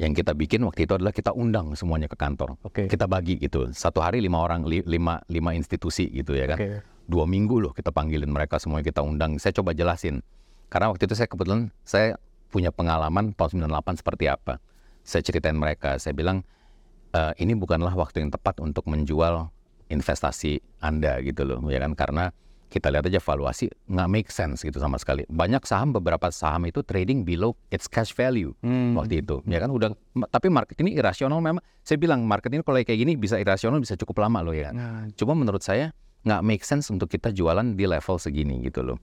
[0.00, 2.56] Yang kita bikin waktu itu adalah kita undang semuanya ke kantor.
[2.64, 2.88] Oke.
[2.88, 3.68] Kita bagi gitu.
[3.76, 6.58] Satu hari lima orang, li- lima, lima institusi gitu ya kan.
[6.58, 6.80] Oke.
[7.04, 9.36] Dua minggu loh kita panggilin mereka semuanya kita undang.
[9.36, 10.24] Saya coba jelasin.
[10.72, 12.16] Karena waktu itu saya kebetulan saya
[12.48, 14.56] punya pengalaman tahun 98 seperti apa.
[15.04, 16.00] Saya ceritain mereka.
[16.00, 16.40] Saya bilang
[17.12, 19.52] "Eh, ini bukanlah waktu yang tepat untuk menjual
[19.92, 21.92] investasi Anda gitu loh, ya kan?
[21.92, 22.32] Karena
[22.72, 25.28] kita lihat aja valuasi nggak make sense gitu sama sekali.
[25.28, 28.96] Banyak saham, beberapa saham itu trading below its cash value Hmm.
[28.96, 29.68] waktu itu, ya kan?
[29.68, 29.92] Udah,
[30.32, 31.60] tapi market ini irasional memang.
[31.84, 34.74] Saya bilang market ini kalau kayak gini bisa irasional bisa cukup lama loh ya kan.
[34.74, 35.92] Nah, Cuma menurut saya
[36.22, 38.96] nggak make sense untuk kita jualan di level segini gitu loh.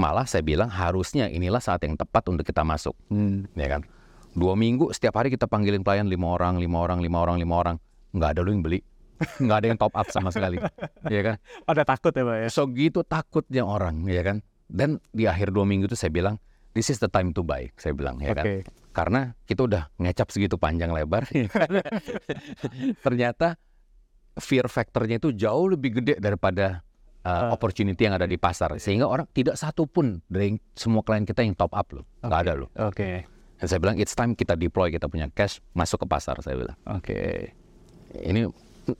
[0.00, 3.52] Malah saya bilang harusnya inilah saat yang tepat untuk kita masuk, hmm.
[3.54, 3.84] ya kan?
[4.32, 7.76] Dua minggu setiap hari kita panggilin pelayan lima orang, lima orang, lima orang, lima orang,
[8.16, 8.80] nggak ada lo yang beli,
[9.42, 10.58] nggak ada yang top up sama sekali,
[11.06, 11.36] ya kan?
[11.64, 12.48] Pada takut ya Pak ya?
[12.48, 14.44] So gitu takutnya orang, ya kan?
[14.68, 16.40] Dan di akhir dua minggu itu saya bilang,
[16.72, 18.44] this is the time to buy, saya bilang, ya kan?
[18.44, 18.56] Oke.
[18.92, 21.70] Karena kita udah ngecap segitu panjang lebar, ya kan?
[23.04, 23.56] ternyata
[24.40, 26.80] fear factornya itu jauh lebih gede daripada
[27.24, 31.44] uh, opportunity yang ada di pasar, sehingga orang tidak satu pun dari semua klien kita
[31.44, 32.68] yang top up loh, nggak ada loh.
[32.80, 33.28] Oke.
[33.62, 36.76] Dan saya bilang it's time kita deploy kita punya cash masuk ke pasar, saya bilang.
[36.90, 37.52] Oke.
[38.12, 38.44] Ini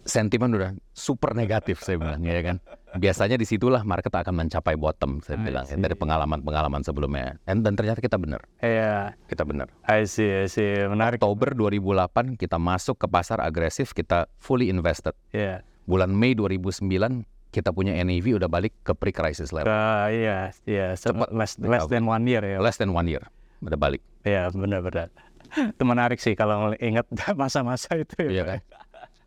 [0.07, 2.57] sentimen udah super negatif saya bilang ya kan.
[2.93, 5.81] Biasanya di situlah market akan mencapai bottom saya I bilang ya, see.
[5.81, 7.41] dari pengalaman-pengalaman sebelumnya.
[7.49, 9.73] Dan, dan ternyata kita benar, Iya, kita benar.
[9.89, 10.85] I see, I see.
[10.85, 11.17] Menarik.
[11.25, 15.17] Oktober 2008 kita masuk ke pasar agresif, kita fully invested.
[15.33, 15.65] Iya.
[15.89, 16.85] Bulan Mei 2009
[17.53, 19.69] kita punya NAV udah balik ke pre-crisis level.
[19.69, 20.97] Uh, iya, iya.
[20.97, 22.61] So, Cepat less, less than one year ya.
[22.61, 23.25] Less than one year
[23.63, 24.03] udah balik.
[24.27, 25.09] Iya, benar-benar.
[25.53, 27.07] Itu menarik sih kalau ingat
[27.41, 28.29] masa-masa itu ya.
[28.29, 28.49] Iya Pak.
[28.49, 28.61] kan?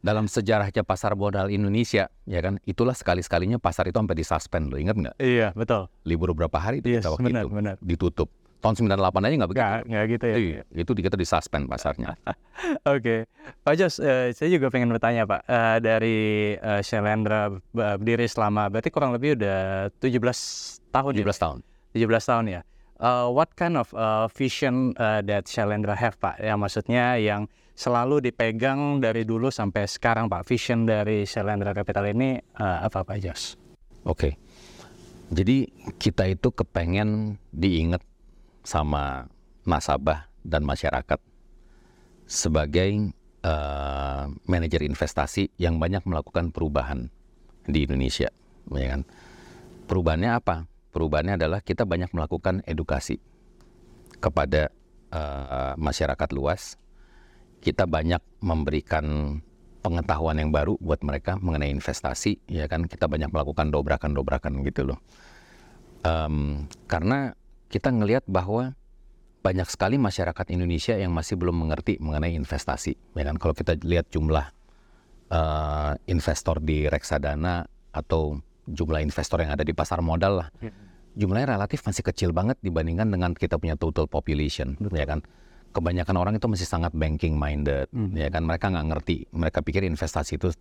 [0.06, 4.94] Dalam sejarahnya pasar modal Indonesia, ya kan, itulah sekali-sekalinya pasar itu sampai disuspend lo, ingat
[4.94, 5.16] nggak?
[5.18, 5.90] Iya, betul.
[6.06, 7.76] libur beberapa hari itu Yes, kita waktu benar, itu benar.
[7.82, 8.30] ditutup.
[8.62, 9.66] Tahun 98 aja nggak begitu.
[9.90, 10.36] Nggak, gitu ya.
[10.38, 12.14] Iya, itu di- kita disuspend pasarnya.
[12.94, 13.26] Oke,
[13.62, 16.18] Pak Jos, eh, saya juga pengen bertanya Pak, Eh, dari
[16.54, 20.22] eh, Shalendra b- berdiri selama berarti kurang lebih udah 17
[20.92, 21.34] tahun 17 ya?
[21.36, 21.58] tahun.
[21.94, 22.62] 17 tahun ya.
[22.96, 26.38] Uh, what kind of uh, vision uh, that Shalendra have Pak?
[26.38, 30.48] Ya maksudnya yang selalu dipegang dari dulu sampai sekarang Pak.
[30.48, 33.60] Vision dari Shalendra Capital ini uh, apa Pak Jos?
[34.08, 34.40] Oke.
[35.34, 35.68] Jadi
[35.98, 38.02] kita itu kepengen diingat
[38.62, 39.26] sama
[39.66, 41.18] nasabah dan masyarakat
[42.30, 47.10] sebagai eh, manajer investasi yang banyak melakukan perubahan
[47.66, 48.30] di Indonesia,
[48.70, 49.02] ya kan?
[49.90, 50.70] Perubahannya apa?
[50.94, 53.18] Perubahannya adalah kita banyak melakukan edukasi
[54.22, 54.70] kepada
[55.10, 56.78] eh, masyarakat luas.
[57.66, 59.38] Kita banyak memberikan
[59.82, 62.86] pengetahuan yang baru buat mereka mengenai investasi, ya kan?
[62.86, 65.02] Kita banyak melakukan dobrakan-dobrakan gitu loh.
[66.06, 67.34] Em, karena
[67.74, 68.78] kita ngelihat bahwa
[69.42, 73.18] banyak sekali masyarakat Indonesia yang masih belum mengerti mengenai investasi.
[73.18, 73.38] Ya kan?
[73.38, 74.46] Kalau kita lihat jumlah
[75.30, 80.50] eh, investor di reksadana atau jumlah investor yang ada di pasar modal lah,
[81.14, 85.22] jumlahnya relatif masih kecil banget dibandingkan dengan kita punya total population, ya kan?
[85.76, 88.48] Kebanyakan orang itu masih sangat banking minded, ya kan?
[88.48, 90.56] Mereka nggak ngerti, mereka pikir investasi itu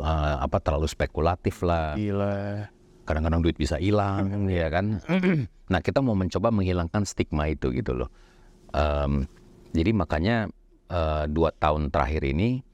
[0.00, 2.64] eh, apa terlalu spekulatif lah, Gila.
[3.04, 5.04] kadang-kadang duit bisa hilang, ya kan?
[5.72, 8.08] nah kita mau mencoba menghilangkan stigma itu gitu loh.
[8.72, 9.28] Em,
[9.76, 10.48] jadi makanya
[10.88, 12.64] eh, dua tahun terakhir ini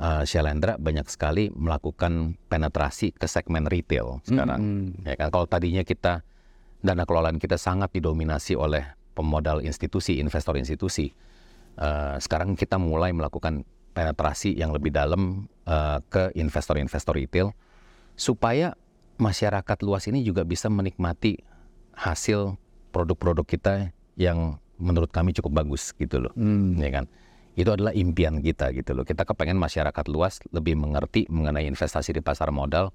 [0.00, 4.60] eh, Shalendra banyak sekali melakukan penetrasi ke segmen retail sekarang.
[4.96, 5.12] Mm.
[5.12, 5.28] Ya kan?
[5.28, 6.24] Kalau tadinya kita
[6.80, 11.10] dana kelolaan kita sangat didominasi oleh pemodal institusi, investor institusi.
[11.78, 13.62] eh, sekarang kita mulai melakukan
[13.94, 17.54] penetrasi yang lebih dalam eh, ke investor-investor retail
[18.18, 18.74] supaya
[19.18, 21.38] masyarakat luas ini juga bisa menikmati
[21.94, 22.58] hasil
[22.90, 23.74] produk-produk kita
[24.18, 26.78] yang menurut kami cukup bagus gitu loh, Hmm.
[26.78, 27.06] ya kan?
[27.58, 29.02] Itu adalah impian kita gitu loh.
[29.02, 32.94] Kita kepengen masyarakat luas lebih mengerti mengenai investasi di pasar modal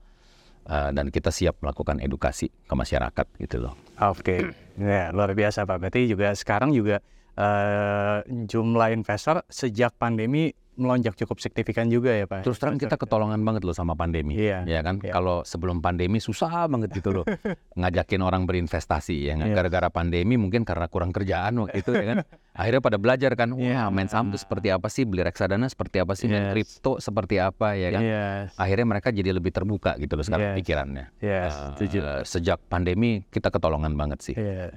[0.67, 3.73] uh, dan kita siap melakukan edukasi ke masyarakat gitu loh.
[3.99, 5.77] Oke, ya luar biasa Pak.
[5.79, 6.99] Berarti juga sekarang juga
[7.33, 12.41] eh, jumlah investor sejak pandemi melonjak cukup signifikan juga ya Pak.
[12.41, 14.97] Terus terang kita ketolongan banget loh sama pandemi, Iya, ya kan?
[14.99, 15.11] iya.
[15.11, 17.25] Kalau sebelum pandemi susah banget gitu loh
[17.79, 19.33] ngajakin orang berinvestasi ya.
[19.35, 19.53] Iya.
[19.53, 22.17] Gara-gara pandemi mungkin karena kurang kerjaan waktu itu ya kan.
[22.53, 23.89] Akhirnya pada belajar kan, wah Iya.
[23.89, 26.33] main saham itu seperti apa sih, beli reksadana seperti apa sih, Yes.
[26.33, 28.01] main kripto seperti apa ya kan.
[28.01, 30.57] Iya, Akhirnya mereka jadi lebih terbuka gitu loh sekarang Yes.
[30.57, 31.05] pikirannya.
[31.19, 31.97] iya, Eh, setuju.
[32.23, 34.35] sejak pandemi kita ketolongan banget sih.
[34.35, 34.69] Iya.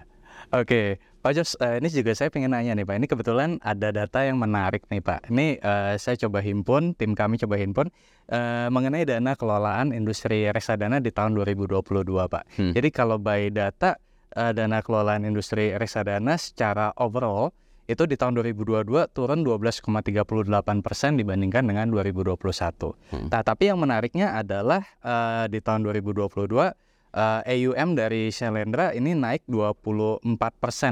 [0.54, 3.02] Oke, Pak Jos, eh, ini juga saya pengen nanya nih Pak.
[3.02, 5.26] Ini kebetulan ada data yang menarik nih Pak.
[5.34, 7.90] Ini eh, saya coba himpun, tim kami coba himpun
[8.30, 11.82] eh, mengenai dana kelolaan industri reksadana di tahun 2022
[12.30, 12.44] Pak.
[12.62, 12.72] Hmm.
[12.78, 13.98] Jadi kalau by data
[14.38, 17.50] eh, dana kelolaan industri reksadana secara overall
[17.86, 22.38] itu di tahun 2022 turun 12,38 persen dibandingkan dengan 2021.
[22.38, 23.30] Hmm.
[23.30, 26.85] Nah, tapi yang menariknya adalah eh, di tahun 2022
[27.16, 30.20] eh, AUM dari Shalendra ini naik 24%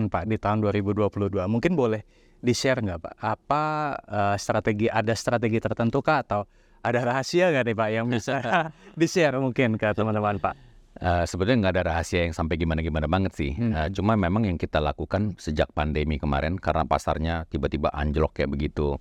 [0.08, 1.44] Pak di tahun 2022.
[1.44, 2.00] Mungkin boleh
[2.40, 3.14] di-share nggak Pak?
[3.20, 3.62] Apa
[4.08, 6.48] eh, strategi ada strategi tertentu kah atau
[6.80, 8.40] ada rahasia nggak nih Pak yang bisa
[9.00, 10.74] di-share mungkin ke teman-teman Pak?
[10.94, 13.50] Eh, sebenarnya nggak ada rahasia yang sampai gimana-gimana banget sih.
[13.58, 13.74] Hmm.
[13.74, 18.94] Eh, cuma memang yang kita lakukan sejak pandemi kemarin karena pasarnya tiba-tiba anjlok kayak begitu,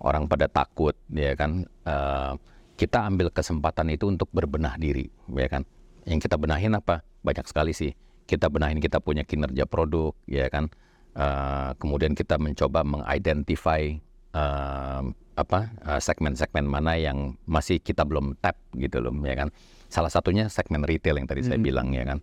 [0.00, 1.68] orang pada takut, ya kan.
[1.84, 2.32] Eh,
[2.76, 5.64] kita ambil kesempatan itu untuk berbenah diri, ya kan.
[6.06, 7.02] Yang kita benahin apa?
[7.26, 7.92] Banyak sekali sih.
[8.26, 10.70] Kita benahin kita punya kinerja produk, ya kan.
[11.16, 13.98] Eh, kemudian kita mencoba mengidentify
[14.36, 15.02] eh,
[15.36, 19.50] apa eh, segmen-segmen mana yang masih kita belum tap gitu loh, ya kan.
[19.90, 21.66] Salah satunya segmen retail yang tadi saya Hmm.
[21.66, 22.18] bilang ya kan.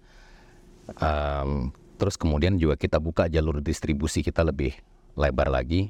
[1.00, 1.52] Em,
[1.96, 4.76] terus kemudian juga kita buka jalur distribusi kita lebih
[5.16, 5.88] lebar lagi.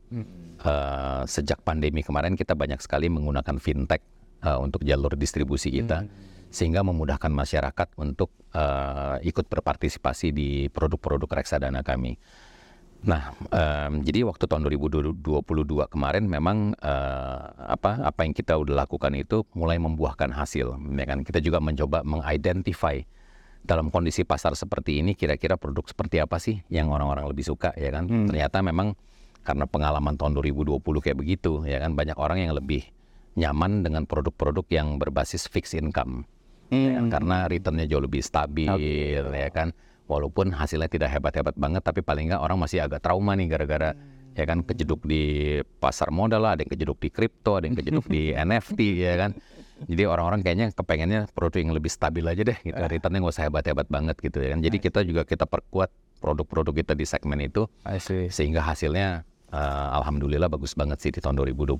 [0.63, 3.99] Eh, sejak pandemi kemarin kita banyak sekali menggunakan fintech
[4.45, 6.05] eh, untuk jalur distribusi kita,
[6.54, 12.22] sehingga memudahkan masyarakat untuk eh, ikut berpartisipasi di produk-produk reksadana kami.
[13.04, 15.20] Nah, em, jadi waktu tahun 2022
[15.91, 20.78] kemarin memang eh, apa apa yang kita udah lakukan itu mulai membuahkan hasil.
[20.78, 21.26] Ya kan?
[21.26, 23.01] Kita juga mencoba mengidentify
[23.66, 27.89] dalam kondisi pasar seperti ini kira-kira produk seperti apa sih yang orang-orang lebih suka ya
[27.89, 28.06] kan.
[28.06, 28.30] Hmm.
[28.30, 28.93] Ternyata memang
[29.43, 32.88] karena pengalaman tahun 2020 kayak begitu ya kan banyak orang yang lebih
[33.36, 36.24] nyaman dengan produk-produk yang berbasis fixed income
[36.74, 36.99] ya?
[36.99, 37.09] Hmm.
[37.09, 38.69] karena returnnya jauh lebih stabil
[39.30, 39.71] ya kan.
[40.03, 43.95] Walaupun hasilnya tidak hebat-hebat banget tapi paling nggak orang masih agak trauma nih gara-gara
[44.34, 48.05] ya kan kejeduk di pasar modal lah ada yang kejeduk di kripto ada yang kejeduk
[48.09, 49.32] di NFT ya kan.
[49.84, 53.88] Jadi orang-orang kayaknya kepengennya produk yang lebih stabil aja deh gitu returnnya nggak usah hebat-hebat
[53.88, 54.59] banget gitu ya kan.
[54.59, 55.89] Jadi kita juga kita perkuat
[56.24, 57.67] produk-produk kita di segmen itu
[58.32, 61.78] sehingga hasilnya eh, alhamdulillah bagus banget sih di tahun 2022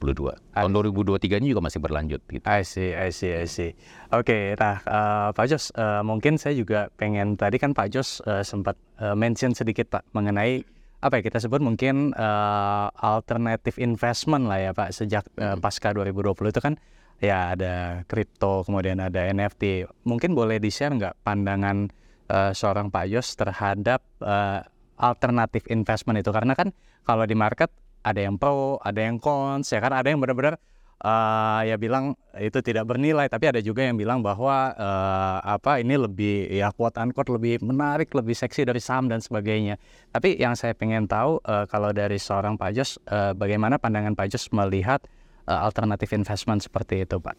[0.54, 3.74] tahun 2023 ini juga masih berlanjut gitu I see, I see, I see.
[4.14, 8.46] Oke, nah eh, Pak Jos, eh, mungkin saya juga pengen tadi kan Pak Jos eh,
[8.46, 10.62] sempat eh, mention sedikit Pak mengenai
[11.04, 16.54] apa ya kita sebut mungkin eh, alternative investment lah ya Pak sejak eh, pasca 2020
[16.54, 16.78] itu kan
[17.20, 19.88] ya ada kripto kemudian ada NFT.
[20.08, 21.92] Mungkin boleh di share nggak pandangan
[22.32, 24.62] eh, seorang Pak Jos terhadap eh,
[24.98, 26.70] alternative investment itu karena kan
[27.04, 27.70] kalau di market
[28.04, 30.60] ada yang pro, ada yang cons, ya kan ada yang benar-benar
[31.00, 35.96] eh, ya bilang itu tidak bernilai, tapi ada juga yang bilang bahwa eh, apa ini
[35.96, 39.80] lebih ya quote unquote lebih menarik, lebih seksi dari saham dan sebagainya.
[40.12, 44.28] Tapi yang saya pengen tahu eh, kalau dari seorang Pak Jos, eh, bagaimana pandangan Pak
[44.36, 45.00] Jos melihat
[45.48, 47.36] eh, alternative investment seperti itu, Pak?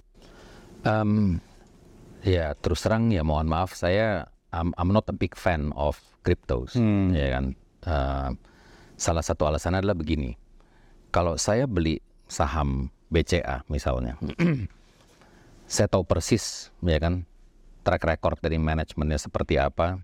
[0.85, 1.41] Em,
[2.25, 6.79] ya terus terang ya mohon maaf saya I'm, I'm not a big fan of cryptos
[6.79, 7.11] Hmm.
[7.11, 7.45] ya kan?
[7.85, 8.31] Eh,
[8.95, 10.39] salah satu alasan adalah begini.
[11.11, 11.99] Kalau saya beli
[12.31, 14.17] saham BCA misalnya
[15.75, 17.29] saya tahu persis ya kan
[17.85, 20.01] track record dari manajemennya seperti apa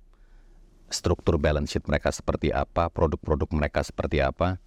[0.92, 4.58] struktur balance sheet mereka seperti apa produk-produk mereka seperti apa.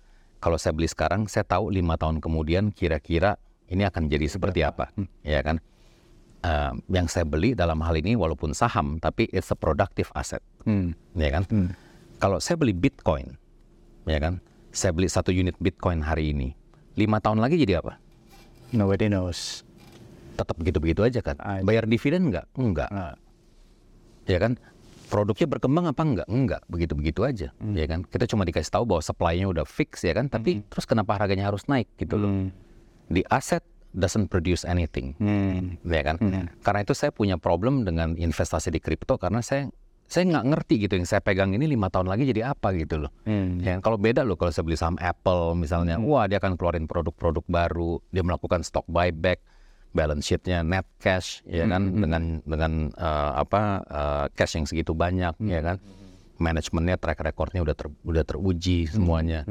[0.44, 3.40] Kalau saya beli sekarang saya tahu lima tahun kemudian kira-kira
[3.72, 4.92] ini akan jadi seperti apa
[5.24, 5.64] ya kan
[6.44, 10.44] Eh, yang saya beli dalam hal ini walaupun saham tapi it's a productive asset.
[10.68, 10.92] Hmm.
[11.16, 11.48] ya kan?
[12.20, 13.40] Kalau saya beli bitcoin
[14.04, 14.44] ya kan?
[14.76, 16.52] Saya beli satu unit bitcoin hari ini
[17.00, 17.96] lima tahun lagi jadi apa?
[18.76, 19.64] Nobody knows.
[20.34, 21.38] tetap begitu-begitu aja kan?
[21.40, 23.16] Ah, bayar dividen enggak enggak Nah,
[24.28, 24.60] ya kan?
[25.08, 28.04] Produknya berkembang apa enggak enggak begitu-begitu aja ya kan?
[28.04, 30.28] Kita cuma dikasih tahu bahwa supply-nya udah fix ya kan?
[30.28, 32.28] Tapi terus kenapa harganya harus naik gitu loh?
[32.28, 32.50] Hmm.
[33.08, 33.64] di aset
[33.94, 35.14] doesn't produce anything.
[35.22, 35.78] Hmm.
[35.86, 36.18] ya kan?
[36.20, 36.50] Hmm.
[36.66, 39.70] karena itu saya punya problem dengan investasi di kripto karena saya
[40.14, 43.12] saya nggak ngerti gitu yang saya pegang ini lima tahun lagi jadi apa gitu loh.
[43.26, 43.58] Hmm.
[43.64, 47.42] Ya, kalau beda loh kalau saya beli saham Apple misalnya, wah dia akan keluarin produk-produk
[47.50, 49.42] baru, dia melakukan stock buyback,
[49.96, 55.34] balance sheetnya net cash, ya kan, dengan dengan eh, apa eh, cash yang segitu banyak,
[55.50, 55.82] ya kan,
[56.38, 59.48] manajemennya track recordnya udah ter, udah teruji semuanya.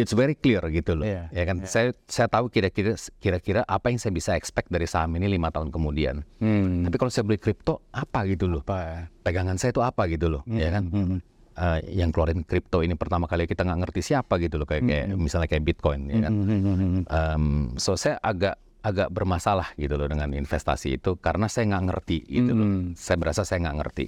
[0.00, 1.04] It's very clear gitu loh.
[1.04, 5.12] Iya, Ya kan, saya saya tahu kira-kira kira-kira apa yang saya bisa expect dari saham
[5.20, 6.24] ini lima tahun kemudian.
[6.40, 6.88] Hmm.
[6.88, 8.64] Tapi kalau saya beli kripto apa gitu loh?
[8.64, 9.12] Apa?
[9.20, 10.88] Pegangan saya itu apa gitu loh, ya kan?
[10.88, 11.18] Hmm.
[11.60, 15.06] Eh, yang keluarin kripto ini pertama kali kita nggak ngerti siapa gitu loh, kayak, kayak
[15.20, 16.32] misalnya kayak Bitcoin, ya kan?
[16.32, 17.00] Hmm.
[17.04, 17.44] Um,
[17.76, 22.52] so saya agak agak bermasalah gitu loh dengan investasi itu karena saya nggak ngerti gitu
[22.56, 22.64] loh.
[22.64, 22.96] Hmm.
[22.96, 24.06] Saya berasa saya nggak ngerti.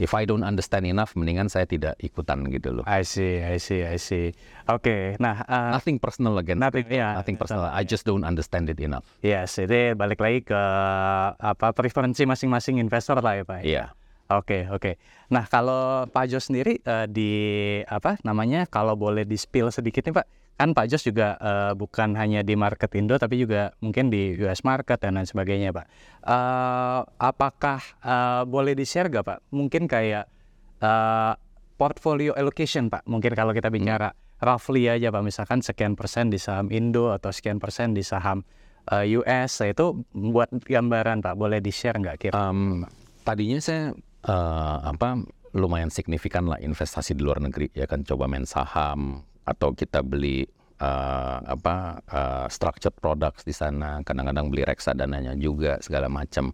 [0.00, 2.84] If I don't understand enough, mendingan saya tidak ikutan gitu loh.
[2.88, 4.32] I see, I see, I see.
[4.66, 7.14] Oke, nah, uh, Nothing personal against Nothing, yeah.
[7.20, 7.68] nothing personal.
[7.68, 9.04] I just don't understand it enough.
[9.20, 10.62] yes, ini balik lagi ke
[11.36, 13.60] apa preferensi masing-masing investor lah ya Pak.
[13.62, 13.84] Iya.
[14.30, 14.94] Oke, oke.
[15.34, 17.30] Nah, kalau Pak Jos sendiri eh, di
[17.82, 18.62] apa namanya?
[18.70, 20.26] Kalau boleh di spill sedikit nih Pak,
[20.56, 24.60] kan Pak Jos juga eh, bukan hanya di market Indo tapi juga mungkin di US
[24.66, 25.86] market dan lain sebagainya Pak.
[26.26, 29.38] Eh, apakah eh, boleh di share gak Pak?
[29.52, 30.28] Mungkin kayak
[30.80, 31.32] eh,
[31.80, 33.08] portfolio allocation Pak.
[33.08, 34.12] Mungkin kalau kita bicara
[34.44, 38.44] roughly aja Pak, misalkan sekian persen di saham Indo atau sekian persen di saham
[38.92, 41.34] eh, US, itu buat gambaran Pak.
[41.40, 42.36] Boleh di share nggak kira?
[42.36, 42.84] Um,
[43.24, 43.96] tadinya saya
[44.28, 45.24] eh, apa
[45.56, 50.44] lumayan signifikan lah investasi di luar negeri ya kan coba main saham atau kita beli
[50.80, 56.52] eh, apa eh, structured products di sana kadang-kadang beli reksadananya juga segala macam.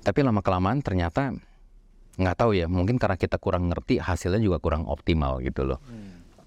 [0.00, 1.32] Tapi lama kelamaan ternyata
[2.20, 5.80] nggak tahu ya mungkin karena kita kurang ngerti hasilnya juga kurang optimal gitu loh.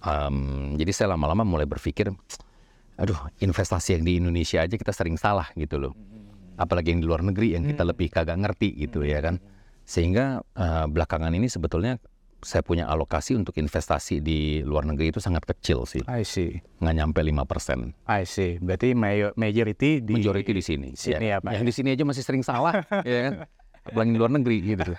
[0.04, 2.12] Um, jadi saya lama-lama mulai berpikir
[2.94, 5.94] aduh investasi yang di Indonesia aja kita sering salah gitu loh.
[6.60, 9.42] Apalagi yang di luar negeri yang kita lebih kagak ngerti gitu ya kan.
[9.86, 11.98] Sehingga eh, belakangan ini sebetulnya
[12.44, 16.60] saya punya alokasi untuk investasi di luar negeri itu sangat kecil sih I see.
[16.78, 18.58] nggak nyampe 5% I see.
[18.58, 18.94] Berarti
[19.34, 21.52] majority di majority di sini sini ya, Pak.
[21.52, 23.34] yang di sini aja masih sering salah ya kan
[23.84, 24.96] apalagi di luar negeri gitu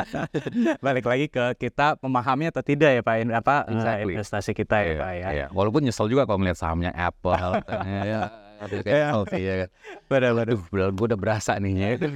[0.80, 4.12] balik lagi ke kita memahami atau tidak ya Pak apa eh, Exactly.
[4.14, 5.28] investasi kita ya Iya, Pak ya.
[5.28, 5.46] iya.
[5.52, 7.36] walaupun nyesel juga kalau melihat sahamnya Apple
[8.08, 8.20] ya,
[8.58, 9.06] aduh, kayak Iya.
[9.08, 9.70] healthy, ya kan
[10.06, 10.46] Benar benar.
[10.48, 12.10] aduh gue udah berasa nih ya kan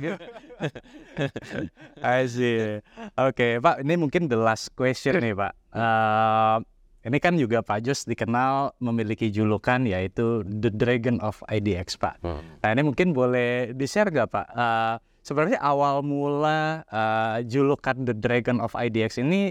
[2.02, 2.78] I see.
[3.16, 5.52] Oke, Pak, ini mungkin the last question nih, Pak.
[5.72, 6.56] Eh,
[7.02, 12.22] ini kan juga Pak Jos dikenal memiliki julukan yaitu The Dragon of IDX, Pak.
[12.22, 14.46] Nah, ini mungkin boleh di-share nggak, Pak?
[14.48, 19.50] Eh, sebenarnya awal mula eh, julukan The Dragon of IDX ini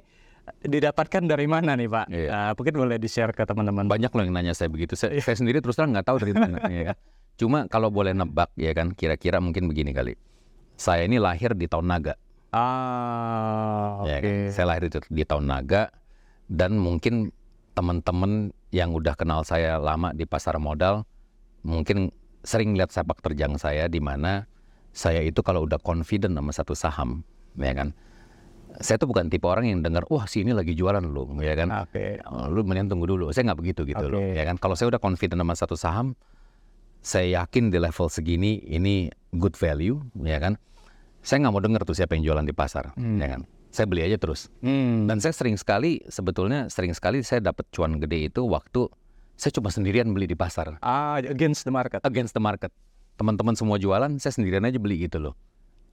[0.62, 2.06] didapatkan dari mana nih, Pak?
[2.10, 2.30] Iya.
[2.30, 3.86] Eh, mungkin boleh di-share ke teman-teman.
[3.86, 4.98] banyak loh yang nanya saya begitu.
[4.98, 6.58] Saya, saya sendiri terus terang nggak tahu dari mana.
[6.72, 6.94] ya.
[7.38, 10.14] Cuma kalau boleh nebak ya kan, kira-kira mungkin begini kali.
[10.78, 12.14] Saya ini lahir di tahun naga.
[12.52, 14.12] Ah, oke.
[14.12, 14.34] ya kan?
[14.52, 15.94] Saya lahir di, di tahun naga
[16.52, 17.32] dan mungkin
[17.72, 21.08] teman-teman yang udah kenal saya lama di pasar modal
[21.64, 22.12] mungkin
[22.44, 24.50] sering lihat sepak terjang saya di mana
[24.92, 27.24] saya itu kalau udah confident sama satu saham,
[27.56, 27.96] ya kan.
[28.80, 31.68] Saya tuh bukan tipe orang yang dengar, wah si ini lagi jualan loh, ya kan.
[31.84, 32.24] Oke.
[32.24, 33.36] Oh, lu mending tunggu dulu.
[33.36, 34.24] Saya nggak begitu gitu loh.
[34.24, 34.38] Oke.
[34.38, 34.56] Ya kan.
[34.56, 36.16] Kalau saya udah confident sama satu saham,
[37.02, 40.56] saya yakin di level segini ini good value, ya kan.
[41.26, 43.44] Saya nggak mau denger tuh siapa yang jualan di pasar, ya kan.
[43.72, 44.52] Saya beli aja terus.
[44.60, 45.08] Hmm.
[45.08, 48.92] Dan saya sering sekali, sebetulnya sering sekali saya dapat cuan gede itu waktu
[49.40, 50.78] saya cuma sendirian beli di pasar.
[50.84, 52.04] Ah, against the market.
[52.04, 52.70] Against the market.
[53.16, 55.34] Teman-teman semua jualan, saya sendirian aja beli gitu loh.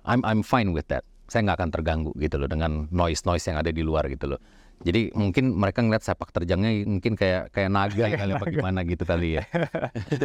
[0.04, 1.04] I'm I'm fine with that.
[1.28, 4.40] Saya nggak akan terganggu gitu loh dengan noise-noise yang ada di luar gitu loh.
[4.78, 9.42] Jadi mungkin mereka ngeliat sepak terjangnya mungkin kayak kayak naga kali apa gimana gitu kali
[9.42, 9.44] ya.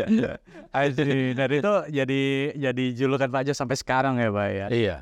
[0.78, 1.34] I see.
[1.34, 2.22] Dan itu jadi
[2.54, 4.68] jadi julukan Pak Jos sampai sekarang ya Pak ya.
[4.70, 4.98] Iya.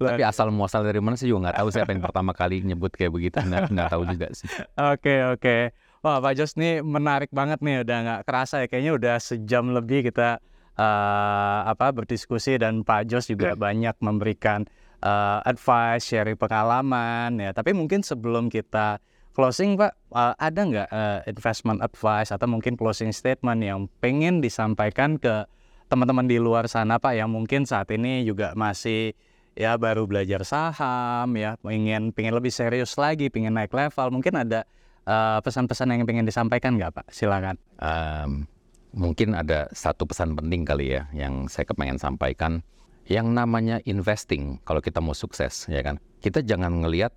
[0.00, 3.12] Tapi asal muasal dari mana saya juga nggak tahu siapa yang pertama kali nyebut kayak
[3.12, 4.48] begitu nggak nggak tahu juga sih.
[4.80, 5.56] Oke oke.
[6.00, 10.08] Wah Pak Jos nih menarik banget nih udah nggak kerasa ya kayaknya udah sejam lebih
[10.08, 10.40] kita
[10.82, 14.66] eh, apa berdiskusi dan Pak Jos juga banyak memberikan
[14.98, 17.54] eh, advice, sharing pengalaman ya.
[17.54, 18.98] Tapi mungkin sebelum kita
[19.32, 25.16] closing Pak, eh, ada nggak eh, investment advice atau mungkin closing statement yang pengen disampaikan
[25.16, 25.46] ke
[25.86, 29.12] teman-teman di luar sana Pak yang mungkin saat ini juga masih
[29.52, 34.08] ya baru belajar saham ya pengen pengen lebih serius lagi pengen naik level?
[34.08, 34.64] Mungkin ada
[35.04, 37.06] eh, pesan-pesan yang pengen disampaikan nggak Pak?
[37.12, 37.56] Silakan.
[37.76, 38.48] Em,
[38.92, 42.64] mungkin ada satu pesan penting kali ya yang saya kepengen sampaikan.
[43.02, 45.98] Yang namanya investing kalau kita mau sukses ya kan.
[46.22, 47.10] Kita jangan ngelihat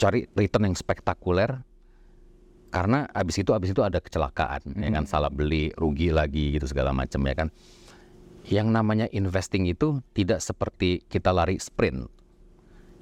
[0.00, 1.62] cari return yang spektakuler
[2.74, 6.90] karena abis itu abis itu ada kecelakaan ya kan salah beli rugi lagi gitu segala
[6.90, 7.48] macam ya kan.
[8.44, 12.10] Yang namanya investing itu tidak seperti kita lari sprint.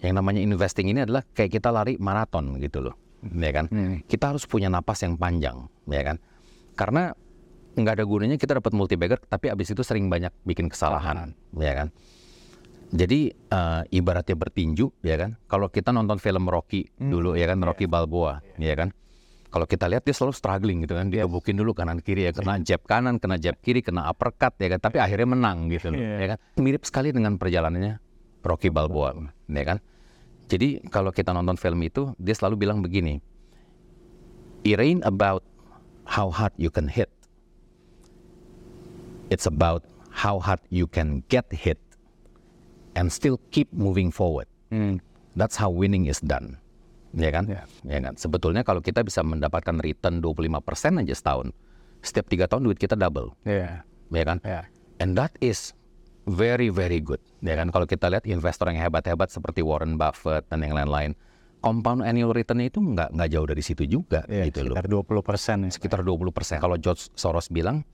[0.03, 3.71] Yang namanya investing ini adalah kayak kita lari maraton gitu loh, ya kan?
[4.07, 6.19] Kita harus punya napas yang panjang, ya kan?
[6.75, 7.15] Karena
[7.73, 11.73] nggak ada gunanya kita dapat multi bagger, tapi abis itu sering banyak bikin kesalahan, ya
[11.73, 11.89] kan?
[12.93, 15.41] Jadi eh, ibaratnya bertinju, ya kan?
[15.49, 17.65] Kalau kita nonton film Rocky dulu, ya kan?
[17.65, 18.93] Rocky Balboa, ya kan?
[19.53, 22.57] Kalau kita lihat dia selalu struggling gitu kan, dia bukin dulu kanan kiri ya, kena
[22.65, 26.17] jab kanan, kena jab kiri, kena uppercut ya kan, tapi akhirnya menang gitu loh, Iya.
[26.21, 26.39] ya kan.
[26.57, 28.01] Mirip sekali dengan perjalanannya
[28.41, 29.13] Rocky Balboa,
[29.53, 29.79] ya kan.
[30.49, 33.21] Jadi kalau kita nonton film itu, dia selalu bilang begini,
[34.65, 35.45] it ain't about
[36.09, 37.13] how hard you can hit,
[39.33, 41.81] it's about how hard you can get hit
[42.93, 44.45] and still keep moving forward.
[44.69, 45.01] Hmm.
[45.33, 46.61] That's how winning is done.
[47.17, 47.49] Ya kan?
[47.49, 47.65] Ya.
[47.89, 48.21] Ya kan?
[48.21, 51.57] Sebetulnya kalau kita bisa mendapatkan return 25% aja setahun,
[52.05, 53.33] setiap tiga tahun duit kita double.
[53.49, 53.89] Iya.
[54.13, 54.39] Ya kan?
[54.45, 54.69] Ya.
[55.01, 55.73] And that is
[56.29, 57.21] very very good.
[57.41, 57.73] Ya kan?
[57.73, 61.17] Kalau kita lihat investor yang hebat-hebat seperti Warren Buffett dan yang lain-lain,
[61.65, 64.77] compound annual return itu nggak nggak jauh dari situ juga Iya, gitu loh.
[64.77, 65.71] sekitar 20 persen ya.
[65.73, 66.61] Sekitar 20%.
[66.61, 67.85] Kalau George Soros bilang,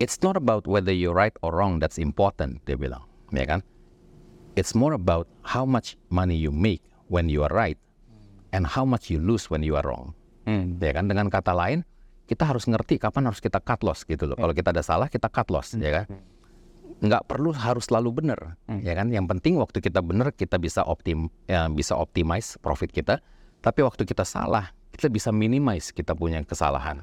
[0.00, 3.04] it's not about whether you're right or wrong that's important, dia bilang.
[3.30, 3.60] Ya kan?
[4.58, 7.78] It's more about how much money you make when you are right
[8.50, 10.16] and how much you lose when you are wrong.
[10.48, 10.80] Hmm.
[10.82, 11.06] Ya kan?
[11.06, 11.86] Dengan kata lain,
[12.26, 14.34] kita harus ngerti kapan harus kita cut loss gitu loh.
[14.34, 16.06] Kalau kita ada salah, kita cut loss, ya kan?
[17.00, 19.10] Nggak perlu harus selalu benar, ya kan?
[19.10, 23.18] Yang penting waktu kita benar, kita bisa optim, ya, bisa optimize profit kita.
[23.58, 27.02] Tapi waktu kita salah, kita bisa minimize kita punya kesalahan.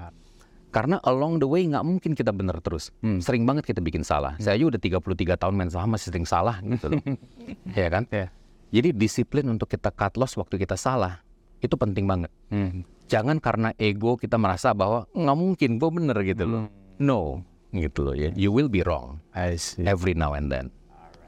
[0.67, 2.91] Karena along the way nggak mungkin kita benar terus.
[3.23, 4.35] Sering banget kita bikin salah.
[4.37, 7.01] Saya aja udah 33 tahun main saham masih sering salah gitu loh.
[7.79, 8.03] ya kan?
[8.11, 8.29] Ya.
[8.67, 11.23] Jadi disiplin untuk kita cut loss waktu kita salah
[11.63, 12.31] itu penting banget.
[12.51, 12.83] Hmm.
[13.07, 16.63] Jangan karena ego kita merasa bahwa nggak mungkin gue bener gitu loh.
[16.99, 18.35] No, gitu loh ya.
[18.35, 19.87] You will be wrong I see.
[19.87, 20.67] every now and then.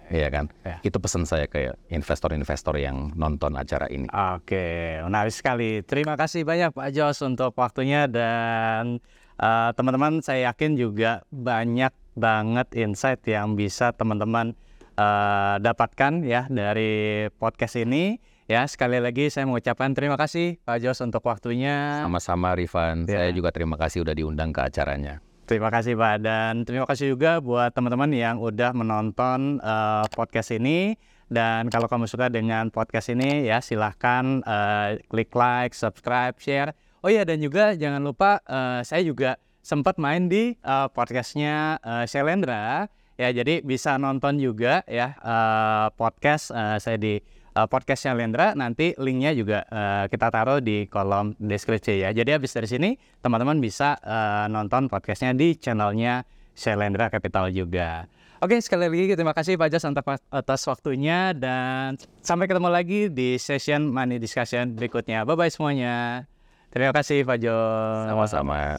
[0.10, 0.46] Iya kan?
[0.66, 0.82] Ya.
[0.82, 4.10] Itu pesan saya ke investor-investor yang nonton acara ini.
[4.10, 5.86] Oke, menarik sekali.
[5.86, 8.98] Terima kasih banyak Pak Jos untuk waktunya dan
[9.40, 14.54] eh, teman-teman saya yakin juga banyak banget insight yang bisa teman-teman
[14.94, 18.20] eh, dapatkan ya dari podcast ini.
[18.50, 22.02] Ya, sekali lagi saya mengucapkan terima kasih Pak Jos untuk waktunya.
[22.02, 23.22] Sama-sama Rifan, Ya.
[23.22, 25.22] saya juga terima kasih udah diundang ke acaranya.
[25.46, 30.98] Terima kasih Pak dan terima kasih juga buat teman-teman yang udah menonton eh, podcast ini
[31.30, 36.74] dan kalau kamu suka dengan podcast ini ya silahkan eh, klik like, subscribe, share.
[37.00, 42.06] Oh iya dan juga jangan lupa eh, saya juga sempat main di eh, podcastnya eh,
[42.12, 47.24] Shelendra ya jadi bisa nonton juga ya eh, podcast eh, saya di
[47.56, 52.12] eh, podcast Shelendra nanti linknya juga eh, kita taruh di kolom deskripsi ya.
[52.12, 52.90] Jadi habis dari sini
[53.24, 58.12] teman-teman bisa eh, nonton podcastnya di channelnya Shelendra Capital juga.
[58.40, 59.84] Oke sekali lagi terima kasih Pak Jas
[60.32, 61.36] atas waktunya.
[61.36, 65.28] Dan sampai ketemu lagi di session money discussion berikutnya.
[65.28, 66.28] Bye bye semuanya
[66.70, 68.78] terima kasih Pak Jos Sama-sama.